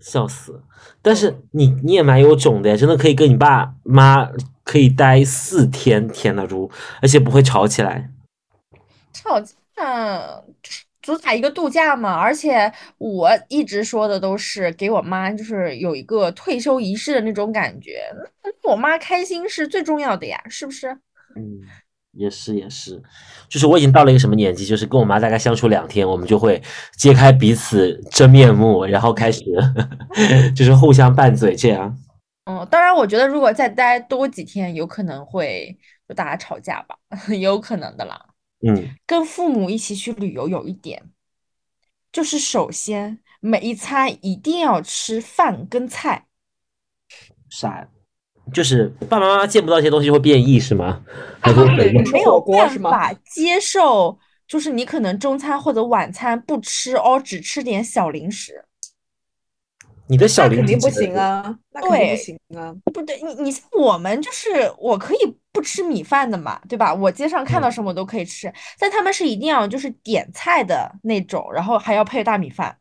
[0.00, 0.62] 笑死！
[1.02, 4.28] 但是你你也蛮有种的呀，真的可以跟你爸妈
[4.68, 8.10] 可以待四天，天呐猪，而且不会吵起来。
[9.14, 9.48] 吵架
[10.62, 18.02] 就是主打一个度假嘛，而且我一直说的都是给我妈就是有一个退休仪式的那种感觉，
[18.64, 20.88] 我妈开心是最重要的呀，是不是？
[21.34, 21.62] 嗯，
[22.12, 23.02] 也是也是，
[23.48, 26.62] 就是我已经到了一个什么年纪，就是跟我妈大概相处两天，我们就会
[26.98, 29.42] 揭开彼此真面目，然后开始
[30.54, 31.96] 就是互相拌嘴这样。
[32.48, 35.78] 嗯，当然，我觉得如果再待多几天，有可能会
[36.08, 36.96] 就大家吵架吧，
[37.28, 38.18] 也 有可能的啦。
[38.66, 41.10] 嗯，跟父母一起去旅游有一点，
[42.10, 46.26] 就是首先每一餐一定要吃饭跟菜。
[47.50, 47.86] 啥？
[48.50, 51.04] 就是爸爸妈妈见不到这些东西就会变异是吗？
[51.40, 58.64] 还是怎样吃没有办法接受，就是你可能中餐或者晚餐不吃哦，只吃点小零食。
[60.08, 60.90] 你的小零那肯定不？
[60.90, 62.74] 行啊，那肯定不行啊。
[62.92, 65.18] 不对，你你像我们就是我可以
[65.52, 66.92] 不吃米饭的嘛，对吧？
[66.94, 72.78] 我街上看到嗯什么都可以吃，但他们是一定要就是点菜的那种，然后还要配大米饭。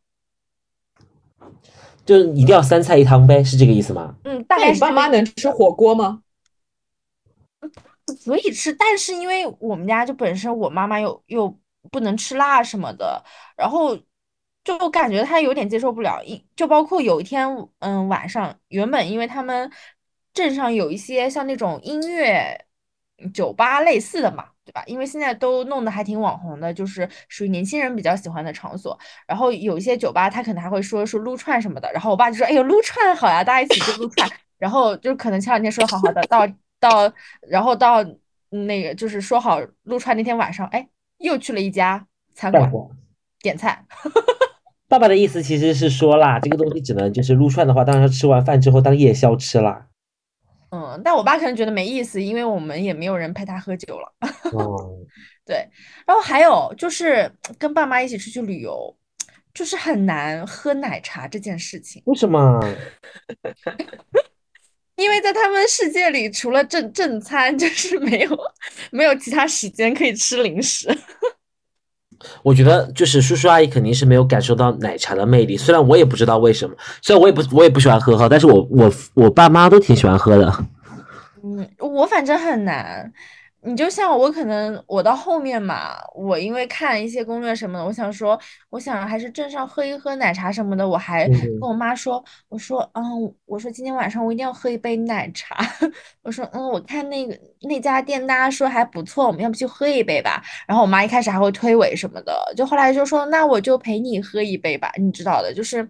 [2.05, 4.15] 就是一定要三菜一汤呗，是这个意思吗？
[4.23, 6.21] 嗯，大那你爸概是这个意思妈能吃火锅吗？
[8.23, 11.53] 可以吃，但是因为我们家就本身我妈妈又又
[11.91, 13.21] 不能吃辣什么的，
[13.57, 13.97] 然后
[14.67, 17.47] 就感觉他有点接受不了，一就包括有一天，
[17.79, 19.71] 嗯，晚上原本因为他们
[20.33, 22.65] 镇上有一些像那种音乐
[23.33, 24.83] 酒吧类似的嘛，对吧？
[24.85, 28.99] 因为现在都弄得还挺网红的，就是属于年轻人比较喜欢的场所。
[29.25, 34.29] 然后有一些酒吧，他可能还会说说撸串什么的，然后我爸就说：“哎呦，撸串好呀，大家一起去撸串。
[34.59, 36.45] ”然后就可能前两天说好好的，到
[36.81, 37.09] 到
[37.47, 38.03] 然后到
[38.49, 40.85] 那个就是说好撸串那天晚上，哎，
[41.19, 42.69] 又去了一家餐馆。
[43.39, 43.85] 点菜。
[44.87, 49.87] 爸爸的意思其实是说啦，这个东西只能就是撸串的话，当然吃完饭之后当夜宵吃啦。
[50.69, 54.13] 嗯，但我爸可能觉得没意思，因为我们也没有人陪他喝酒了。
[54.51, 54.97] 哦，
[55.45, 55.67] 对，
[56.05, 58.95] 然后还有就是跟爸妈一起出去旅游，
[59.53, 62.59] 就是很难喝奶茶这件事情，为什么？
[64.97, 68.37] 因为在他们世界里，除了正正餐，就是没有
[68.91, 70.87] 没有其他时间可以吃零食。
[72.43, 80.53] 我觉得就是叔叔阿姨肯定是没有感受到奶茶的魅力，虽然我也不知道为什么，虽然我也不我也不喜欢喝哈，但是我我我爸妈都挺喜欢喝的。
[81.43, 83.11] 嗯，我反正很难。
[83.67, 88.39] 你就像我，可能我到后面嘛，我因为看一些攻略什么的，我想说，
[88.69, 90.87] 我想还是镇上喝一喝奶茶什么的。
[90.87, 93.03] 我还嗯跟我妈说，我说，嗯，
[93.45, 95.57] 我说今天晚上我一定要喝一杯奶茶。
[96.23, 100.41] 我说，嗯，我看那个那家店大家说还不错，我们要不去喝一杯吧？
[100.65, 104.89] 然后我妈一开始还会推诿什么的，就后来就说，那我就陪你喝一杯吧。
[104.97, 105.83] 你知道的，就是，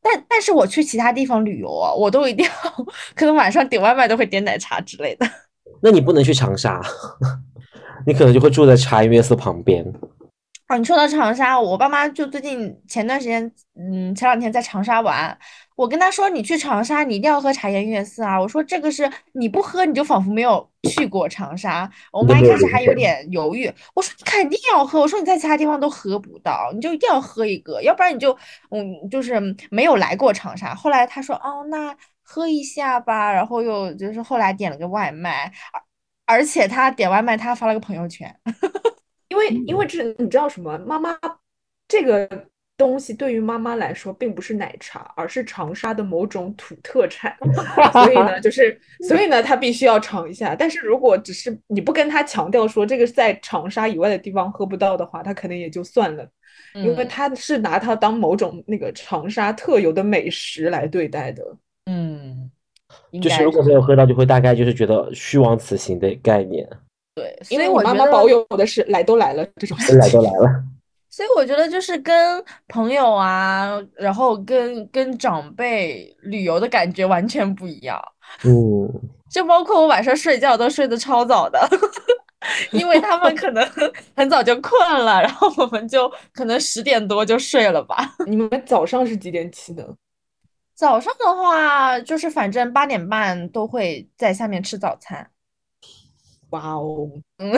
[0.00, 2.84] 但但是我去其他地方旅游啊，我都一定要，
[3.14, 5.26] 可能晚上点外卖都会点奶茶之类的。
[5.82, 6.80] 那你不能去长沙，
[8.06, 9.84] 你可能就会住在茶颜悦色旁边。
[10.68, 15.36] 哦，你说到长沙，我爸妈就最近前段时间，嗯，前两天在长沙玩，
[15.76, 18.40] 我跟他说，你去长沙，你一定要喝茶颜悦色啊。
[18.40, 21.90] 我说这个是你不喝，你就仿佛没有去过长沙。
[22.10, 28.32] 我妈一开始还有点犹豫，我说你肯定要喝，我说你在其他地方都喝不到，你就一定要喝一个，要不然你就
[28.70, 29.38] 嗯，就是
[29.70, 30.74] 没有来过长沙。
[30.74, 35.52] 后来他说，哦，那喝一下吧，然后又就是后来点了个外卖，
[36.26, 38.34] 而而且他点外卖，他发了个朋友圈。
[39.28, 40.78] 因为因为这你知道什么？
[40.78, 41.16] 妈妈
[41.88, 42.28] 这个
[42.76, 47.36] 东西对于妈妈来说并不是奶茶，而是长沙的某种土特产，
[47.92, 50.54] 所以呢，就是所以呢，他必须要尝一下。
[50.54, 56.28] 但是如果只是你不跟他强调说这个是在长沙以外的地方喝不到的话，他可能也就算了，
[56.74, 61.42] 因为嗯她是拿它当某种那个长沙特有的美食来对待的。
[61.86, 62.50] 嗯，
[63.10, 66.68] 应就是如果没有喝到，就会大概就是觉得虚妄此行的概念。
[67.14, 70.64] 对，因为所以我觉得你妈妈保有的是来都来了这种都心情来都来了，
[71.10, 78.00] 所以我觉得就是跟朋友啊，然后跟跟长辈旅游的感觉完全不一样。
[78.44, 78.88] 嗯，
[79.30, 81.60] 就包括我晚上睡觉都睡得超早的，
[82.72, 83.62] 因为他们可能
[84.16, 88.14] 很早就困了，然后我们就可能十点多就睡了吧。
[88.26, 89.86] 你们早上是几点起的？
[90.74, 95.30] 早上的话，就是反正八点半都会在下面吃早餐。
[96.50, 97.52] 哇哦，嗯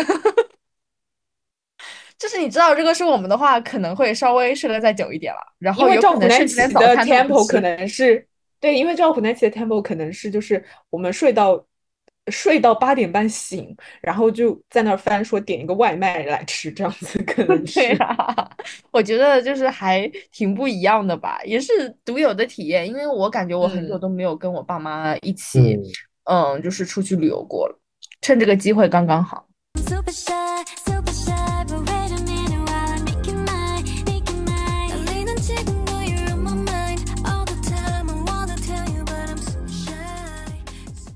[2.16, 7.60] 就是你知道这个是我们的话，可能会稍微睡得再久一点了，然因为赵后有可能普南起的甚至连早餐都不 tempo 可。
[7.60, 8.28] 能是
[8.60, 11.62] 对，因为赵普南起的 temple 可能是就是我们睡到
[12.30, 18.50] 睡到八点半醒，然后就在那儿翻说点一个外卖来吃，这样子可能 是对啊，
[18.90, 22.88] 我觉得就是还挺不一样的吧，也是独有的体验。
[22.88, 25.74] 因为我感觉我很久嗯都没有跟我爸妈一起，
[26.24, 27.78] 嗯嗯，就是出去旅游过了，
[28.22, 29.46] 趁这个机会刚刚好。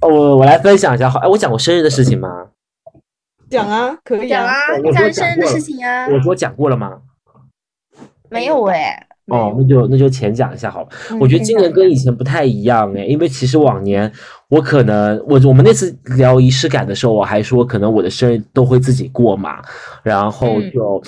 [0.01, 2.47] 哦我我来分享一下，好，哎，我讲过生日的事情吗？
[3.51, 6.07] 讲啊，可以啊，讲啊，讲生日的事情啊？
[6.09, 7.01] 我说讲过了吗？
[8.31, 10.89] 没有哎，哦，那就那就浅讲一下好了。
[11.11, 14.13] 嗯我觉得今年跟以前不太一样哎，因为其实往年
[14.49, 19.63] 我可能我我们那次聊仪式感的时候，我还说可能我的生日都会自己过嘛，
[20.03, 21.03] 然后嗯就。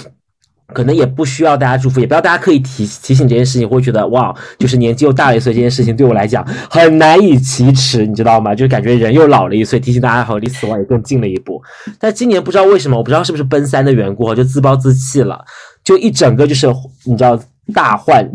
[0.73, 8.55] 可能也不需要大家祝福，也不要大家刻意提提醒这件事情，会觉得哇，就是年纪又大了一岁，这件事情对我来讲很难以启齿，你知道吗？
[8.55, 11.62] 就感觉人又老了一岁，提醒大家好，离死亡也更近了一步。
[11.99, 15.45] 但今年不知道为什么，我不知道是不是奔三的缘故，就自暴自弃了，
[15.83, 16.66] 就一整个就是
[17.05, 17.39] 你知道
[17.73, 18.29] 大换，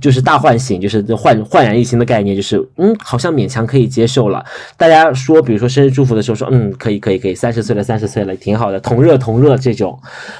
[0.00, 4.44] 就是大唤醒，就是焕焕然一新的概念，就是嗯，好像勉强可以接受了。
[4.76, 9.98] 大家说，比如说生日祝福的时候说，嗯，可以可以可以，三十岁了三十岁了，挺好的，同热同热这种。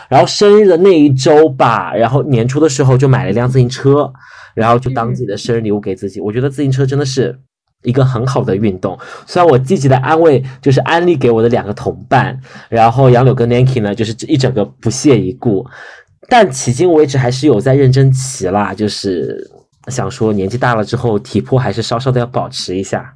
[0.08, 4.12] 然后生日的那一周吧，然后年初的时候就买了一辆自行车。
[4.56, 6.18] 然后就当自己的生日礼物给自己。
[6.18, 7.38] 我觉得自行车真的是
[7.82, 8.98] 一个很好的运动。
[9.26, 12.40] 虽然我积极的安慰就是安利给我的两个同伴，
[12.70, 15.62] 然后杨柳跟 Nanky 呢就是一整个不屑一顾，
[16.28, 19.50] 但迄今为止还是有在认真骑啦，就是
[19.88, 23.14] 想说年纪大了之后体魄还是稍稍的要保持一下。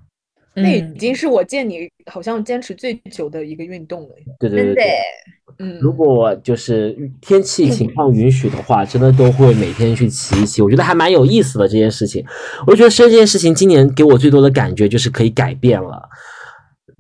[0.55, 4.09] 那已嗯经是我见你好像坚持最久的一个运动了。
[4.39, 4.85] 对对对对。
[5.59, 12.25] 嗯，如果就是天气情况允许的话，真的都会每天去骑一骑，我觉得还蛮有意思的这件事情。
[12.67, 16.09] 我觉得生这件事情今年给我最多的感觉就是可以改变了。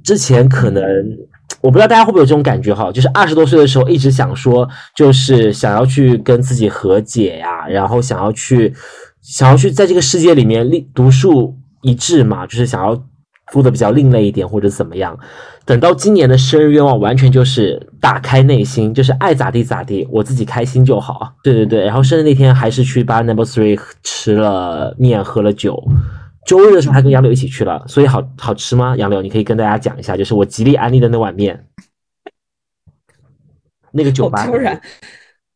[0.04, 0.82] 之前可能
[1.60, 8.72] 我不知道大家会不会有这种感觉哈，就是二十多岁的时候一直想说，就是想要去跟自己和解呀，然后想要去
[9.20, 13.00] 想要去在这个世界里面立独树一帜嘛，就是想要
[13.52, 15.18] 做的比较另类一点或者怎么样。
[15.66, 21.32] 等到今年的生日愿望，完全就是打开内心，就是爱咋地咋地，我自己开心就好。
[21.44, 25.80] 对对对，然后生日那天还是去 Bar Number Three 吃了面，喝了酒。
[26.44, 28.96] 周日的时候还跟杨柳一起去了，所以好好吃吗？
[28.96, 31.66] 杨柳，你可以跟大家讲一下，就是我极力安利的那碗面，
[33.92, 34.46] 那个酒吧。
[34.46, 34.80] 突然。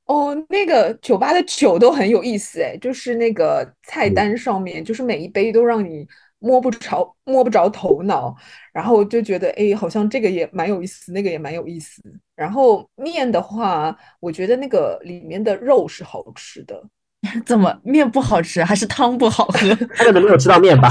[0.07, 6.07] 哦，那个酒吧的酒都很有意思哎，就是那个菜嗯单上面，就是每一杯都让你
[6.41, 8.37] 摸不着摸不着头脑，
[8.71, 12.03] 然后就觉得哎，好像这个也蛮有意思，那个也蛮有意思。
[12.37, 16.85] 然后面的话，我觉得那个里面的肉是好吃的，
[17.45, 19.75] 怎么面不好吃，还是汤不好喝？
[19.97, 20.89] 他可能没有吃到面吧？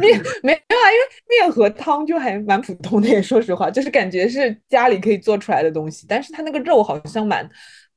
[0.00, 7.48] 面没有啊，因为面和汤就还蛮普通的耶，说实话，就是感觉是家里可以做出来的东西，但是它那个肉好像蛮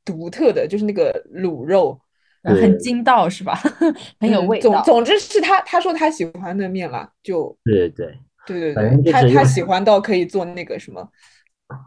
[0.05, 1.99] 独特的，就是那个卤肉。
[2.45, 3.57] 很筋道是吧？
[4.19, 4.69] 很有嗯味道。
[4.69, 8.05] 总总之是他他说他喜欢的面啦，就对对
[8.45, 8.73] 对。
[8.73, 11.07] 对对他他喜欢到可以做那个什么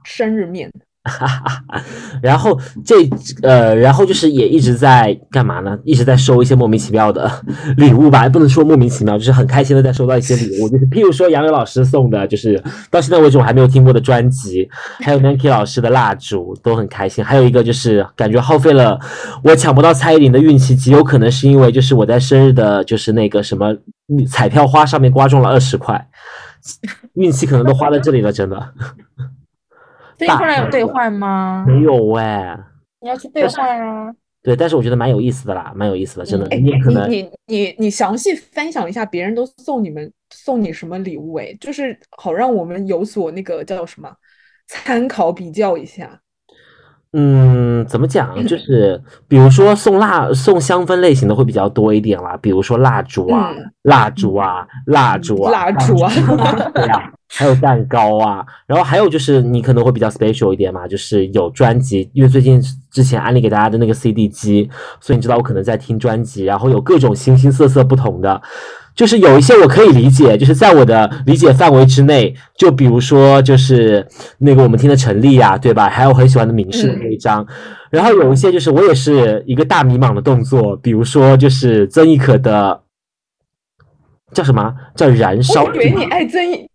[0.05, 0.73] 生日面。
[1.07, 1.27] 哈
[1.69, 1.83] 哈
[2.23, 3.09] 然后这
[3.43, 5.79] 呃，然后就是也一直在干嘛呢？
[5.85, 7.31] 一直在收一些莫名其妙的
[7.77, 14.69] 礼物吧，不能说莫名其妙，就是很开心的在收到一些礼物，就是譬如说杨柳老师送的，就是到现在为止我还没有听过的专辑，
[15.01, 17.25] 还有 Nanky 老师的蜡烛，都很开心。
[17.25, 18.99] 还有一个就是感觉耗费了
[19.43, 23.75] 我抢不到蔡依林的运气，极有可能是因为就是我在生日的，就是那个什么
[24.29, 26.09] 彩票花上面刮中了二十块，
[27.15, 28.57] 运气可能都花在这里了，真的
[30.19, 31.65] 所以后来有兑换吗？
[31.67, 32.59] 没有哎、
[33.01, 34.13] 你要去兑换啊。
[34.43, 36.47] 对，但是我觉得蛮有意思的啦，蛮有意思的，真的。
[36.51, 41.35] 哎，你可能你你你你详细分享一下别人都送你们送你什么礼物？
[41.35, 44.09] 哎，就是好让我们有所那个叫什么
[44.69, 46.21] 参考比较一下。
[47.13, 48.47] 嗯，怎么讲？
[48.47, 56.13] 就是比如说送蜡、送香氛类型的会比较多一点啦，比如说蜡烛啊、嗯蜡烛啊、蜡烛啊、蜡烛啊
[56.75, 64.69] 对呀、还有蛋糕啊，然后还有就是你可能会比较 special 一点嘛，就是有专辑，因为最近之前安利给大家的那个 CD 机，
[65.01, 68.41] 所以你知道我可能在听专辑，然后有各种形形色色不同的。
[68.95, 72.35] 就是有一些我可以理解，就是在我的理解范围之内。
[72.57, 74.09] 就比如说，就是
[74.39, 75.91] 那个我们听的陈粒啊，对吧？
[75.91, 77.47] 还有我很喜欢的明世的嗯那一张。
[77.91, 82.81] 然后有一些就是我也是一个大迷茫的动作，比如说就是曾轶可的
[84.33, 85.65] 叫什么叫燃烧？
[85.65, 86.66] 我以为你爱曾轶，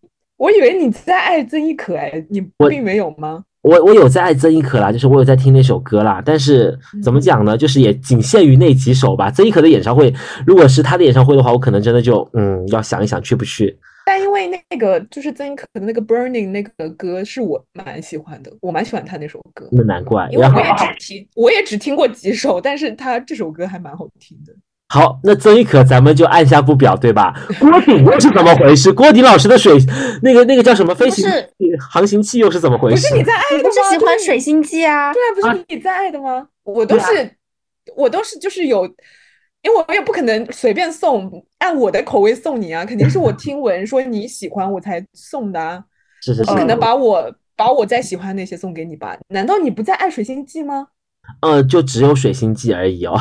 [0.41, 3.43] 我以为你在爱曾轶可，哎，你我并没有吗？
[3.61, 7.55] 我我有在爱曾轶可啦，就是我有在听那首歌啦，但是怎么嗯讲呢？
[7.55, 9.29] 就是也仅限于那几首吧。
[9.29, 10.11] 曾轶可的演唱会，
[10.47, 13.77] 如果是她的演唱会的话，我可能真的就嗯要想一想去不去。
[14.03, 20.27] 但因为那个就是曾轶可的那个 Burning 那个歌是我蛮喜欢的，我蛮喜欢她那首歌，那难怪。
[20.31, 24.51] 因为我也只听我也只听过几首，但是她这首歌还蛮好听的。
[24.93, 27.33] 好，那曾轶可咱们就按下不表，对吧？
[27.61, 28.91] 郭顶又是怎么回事？
[28.91, 29.77] 郭顶老师的水
[30.21, 31.25] 那个那个叫什么飞行
[31.79, 33.07] 航行器又是怎么回事？
[33.07, 33.59] 不是你在爱的吗？
[33.59, 35.13] 你不是喜欢水星记啊？
[35.13, 36.45] 对啊，不是你在爱的吗？
[36.63, 37.31] 我都是，
[37.95, 38.83] 我都是就是有，
[39.61, 45.81] 因为我也不可能随便送，按我的口味送你啊，肯定是我听闻说你喜欢我才送的啊，
[46.21, 49.17] 是是是，不可能把我把我再喜欢那些送给你吧？
[49.29, 50.87] 难道你不再爱水星记吗？
[51.41, 53.17] 呃，就只有水星记而已哦。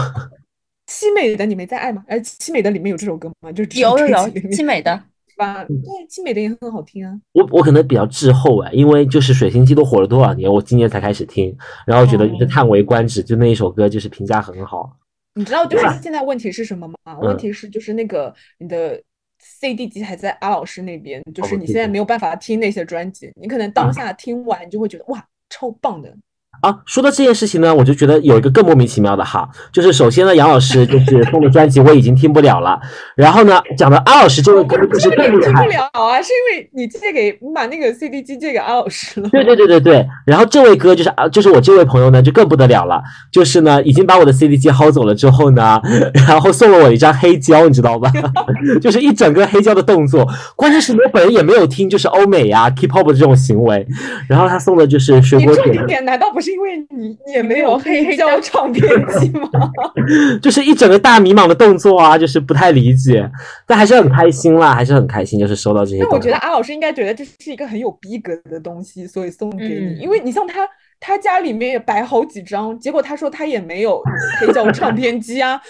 [0.91, 2.05] 凄美的你没在爱吗？
[2.09, 3.53] 哎凄美的里面有这首歌吗？
[3.53, 5.01] 就是有有凄美的。
[5.39, 5.65] 吧？
[5.65, 5.75] 对，
[6.07, 7.19] 凄美的也很好听啊。
[7.33, 14.91] 我我可能比较滞后哎，因为就是水星记都火了多少年，我今年才开始听，然后觉得就是哦叹为观止，就那一首歌就是评价很好。
[15.35, 17.19] 你知道就是现在问题是什么吗？
[17.21, 19.01] 问嗯题是就是那个你的
[19.39, 26.15] CD 机还在阿老师那边，就是你现在没有办法听那些专辑，你可能当下听完你就会觉得哇超棒的，
[26.61, 32.79] 啊，说到这件事情呢，我就觉得有一个更莫名其妙的哈，就是首先呢，杨老师就是送的专辑我已经听不了了，
[33.17, 39.29] 然后呢，讲的安老师这位歌就是更厉害听不了啊，是因为你借给你把那个 CD 机借给安老师了。
[39.31, 43.03] 对对对对对，然后这位哥就是啊，就是我这位朋友呢，就更不得了了，
[43.33, 45.81] 就是呢，已经把我的 CD 机薅走了之后呢，
[46.29, 48.11] 然后送了我一张黑胶，你知道吧？
[48.81, 53.87] 就是一整个黑胶的动作，关键是我本人也没有听就是欧美呀、K-pop 的这种行为，
[54.29, 58.83] 然后他送的就是水你果点，重点难道不是因为你你也没有黑黑胶唱 片
[59.19, 59.49] 机吗？
[60.43, 63.29] 就是一整个大迷茫的动作啊，就是不太理解，
[63.67, 66.09] 但还是很开心啦，还是很开心，就是收到这些东西。
[66.11, 69.75] 但我觉得阿老师应该觉得这是一个很有逼格的东西，所以送给你。
[69.75, 70.67] 嗯因为你像他，
[70.99, 74.03] 他家里面也摆好几张，结果他说他也没有
[74.41, 75.61] 黑胶唱片机啊，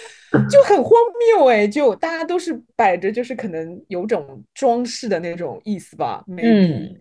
[0.49, 0.91] 就很荒
[1.37, 1.67] 谬哎！
[1.67, 6.23] 就大家都是摆着，就是可能有种装饰的那种意思吧。
[6.27, 6.95] maybe 嗯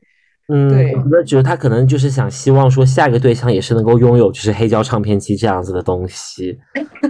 [0.53, 6.59] 嗯，对我觉得他可能就是想希望说下一个对象也是能够拥有就是黑胶唱片机这样子的东西。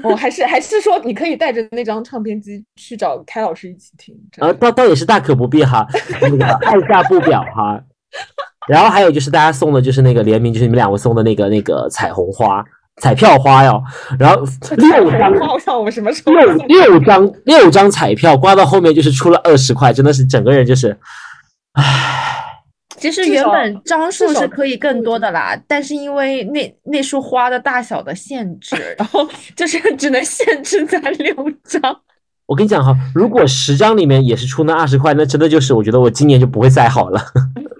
[0.02, 4.14] 哦，还是还是说你可以带着那张唱片机去找开老师一起听。
[4.30, 5.86] 这呃，倒倒也是大可不必哈，
[6.20, 7.82] 那个爱下不表哈。
[8.68, 12.62] 然后还有就是大家送的就是那个联名，就是你们两位送的那个那个彩虹花、
[13.00, 13.82] 彩票花哟。
[14.18, 14.44] 然后
[14.76, 20.96] 六张好像我们什么时候六六张六张彩票刮到后面就是出了二十块，真的是整个人就是，
[21.72, 22.29] 唉，
[23.00, 29.26] 其实原本张数是可以更多的啦，但是因为那那束花的大小的限制，然后
[29.56, 31.34] 就是 只能限制在六
[31.64, 31.80] 张。
[32.46, 37.20] 我跟你讲哈，如果十张里面也是出那二十块，那真的就是我觉得我今年就不会再好了。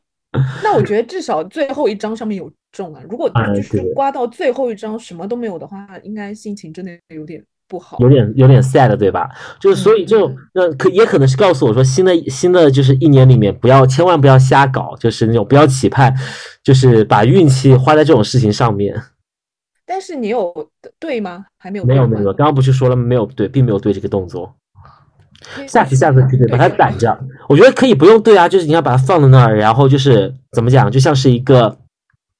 [0.63, 3.03] 那我觉得至少最后一张上面有中啊。
[3.11, 7.97] 如果哎就是刮到最后一张什么都没有的话，应该心情真的有点不好。
[8.01, 9.31] 有点有点 sad，对吧？
[9.61, 16.13] 就是所以就嗯那可也可能是告诉我说，新的新的就是一年里面不要千万不要瞎搞，就是那种不要期盼，
[16.65, 19.01] 就是把运气花在这种事情上面。
[19.87, 20.53] 但是你有
[20.99, 21.47] 对吗？
[21.59, 24.53] 还没有对没有没有，刚刚不是说了没有对，并没有对这个动作。
[25.67, 27.19] 下次下次去对，把它对攒着。
[27.49, 31.77] 我觉得可以不用对啊，就是你要把它放在那儿，然后就是怎么讲，就像是一个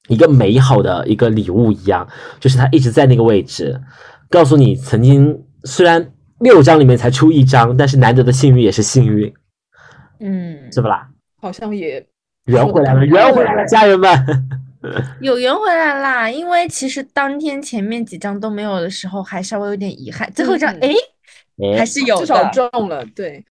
[0.07, 2.07] 一个美好的一个礼物一样，
[2.39, 3.81] 就是它一直在那个位置，
[4.31, 9.31] 告诉你曾经虽然六张里面才出一张，但是难得的幸运也是幸运，
[10.21, 11.07] 嗯，是不啦？
[11.39, 12.03] 好像也
[12.45, 14.09] 圆回来了，圆回来了，家人们。
[15.21, 20.27] 有圆回来啦，因为其实当天前面几张都没有的时候，还稍微有点遗憾。
[20.33, 20.91] 最后一张，哎
[21.77, 22.49] 还是有至少的。
[22.49, 23.05] 中了。
[23.13, 23.45] 对，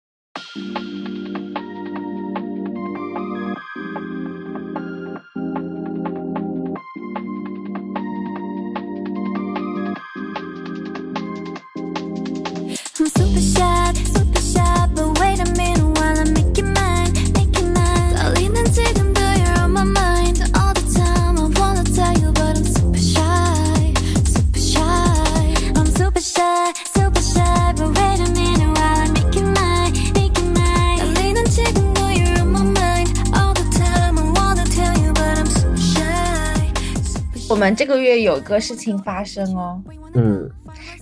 [37.57, 39.80] 们这个月有个事情发生哦，
[40.14, 40.48] 嗯，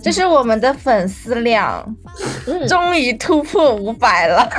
[0.01, 1.95] 就是我们的粉丝量
[2.47, 4.49] 嗯，终于突破五百了。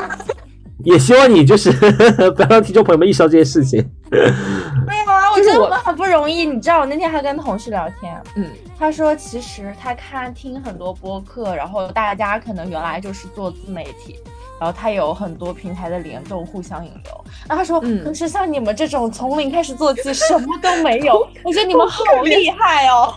[0.85, 1.73] 也希望你就是
[2.37, 3.85] 不要让听众朋友们意识到这件事情。
[4.11, 6.45] 没有啊，我觉得我们很不容易。
[6.47, 8.47] 你知道，我那天还跟同事聊天，嗯，
[8.79, 14.21] 他说其实他看听很多播客，然后大家可能原来就是做自媒体，
[14.59, 17.25] 然后他有很多平台的联动，互相引流。
[17.49, 23.15] 然后他说，嗯可是像你们这种从零开始做起，什么都没有， 我觉得你们好厉害哦。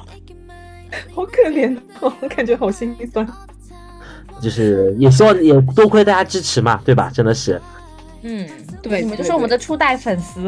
[1.13, 3.27] 好可怜哦，我感觉好心酸。
[4.41, 7.11] 就是也希望也多亏大家支持嘛，对吧？
[7.13, 7.61] 真的是，
[8.22, 8.47] 嗯，
[8.82, 10.47] 对对你们就是我们的初代粉丝。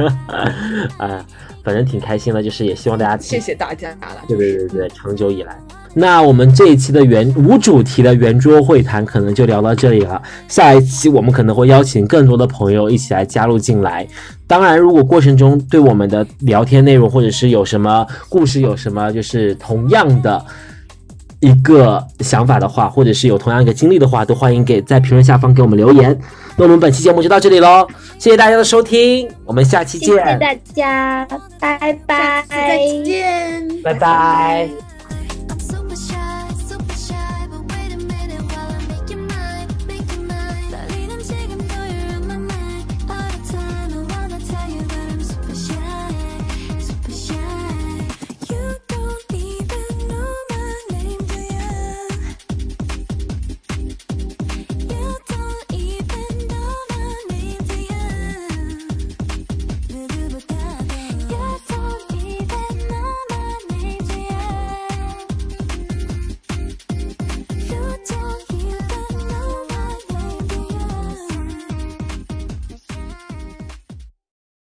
[0.98, 1.24] 啊，
[1.62, 5.56] 反正挺开心的，就是也希望大家谢谢大家了，对对对对，长久以来。
[5.92, 10.22] 那我们这一期的圆无主题的圆桌会谈可能就聊到这里了。
[10.46, 14.06] 下一期我们可能会邀请更多的朋友一起来加入进来。
[14.46, 20.44] 当然，如果过程中对我们的聊天内容或者是有什么故事，有什么就是同样的
[21.40, 26.18] 一个想法的话，或者是有同样一个经历的话，都欢迎给在评论下方给我们留言。
[26.56, 27.86] 那我们本期节目就到这里喽，
[28.18, 31.26] 谢谢大家的收听，我们下期见，谢谢大家，
[31.58, 33.66] 拜拜，再见。
[33.82, 34.89] 拜拜。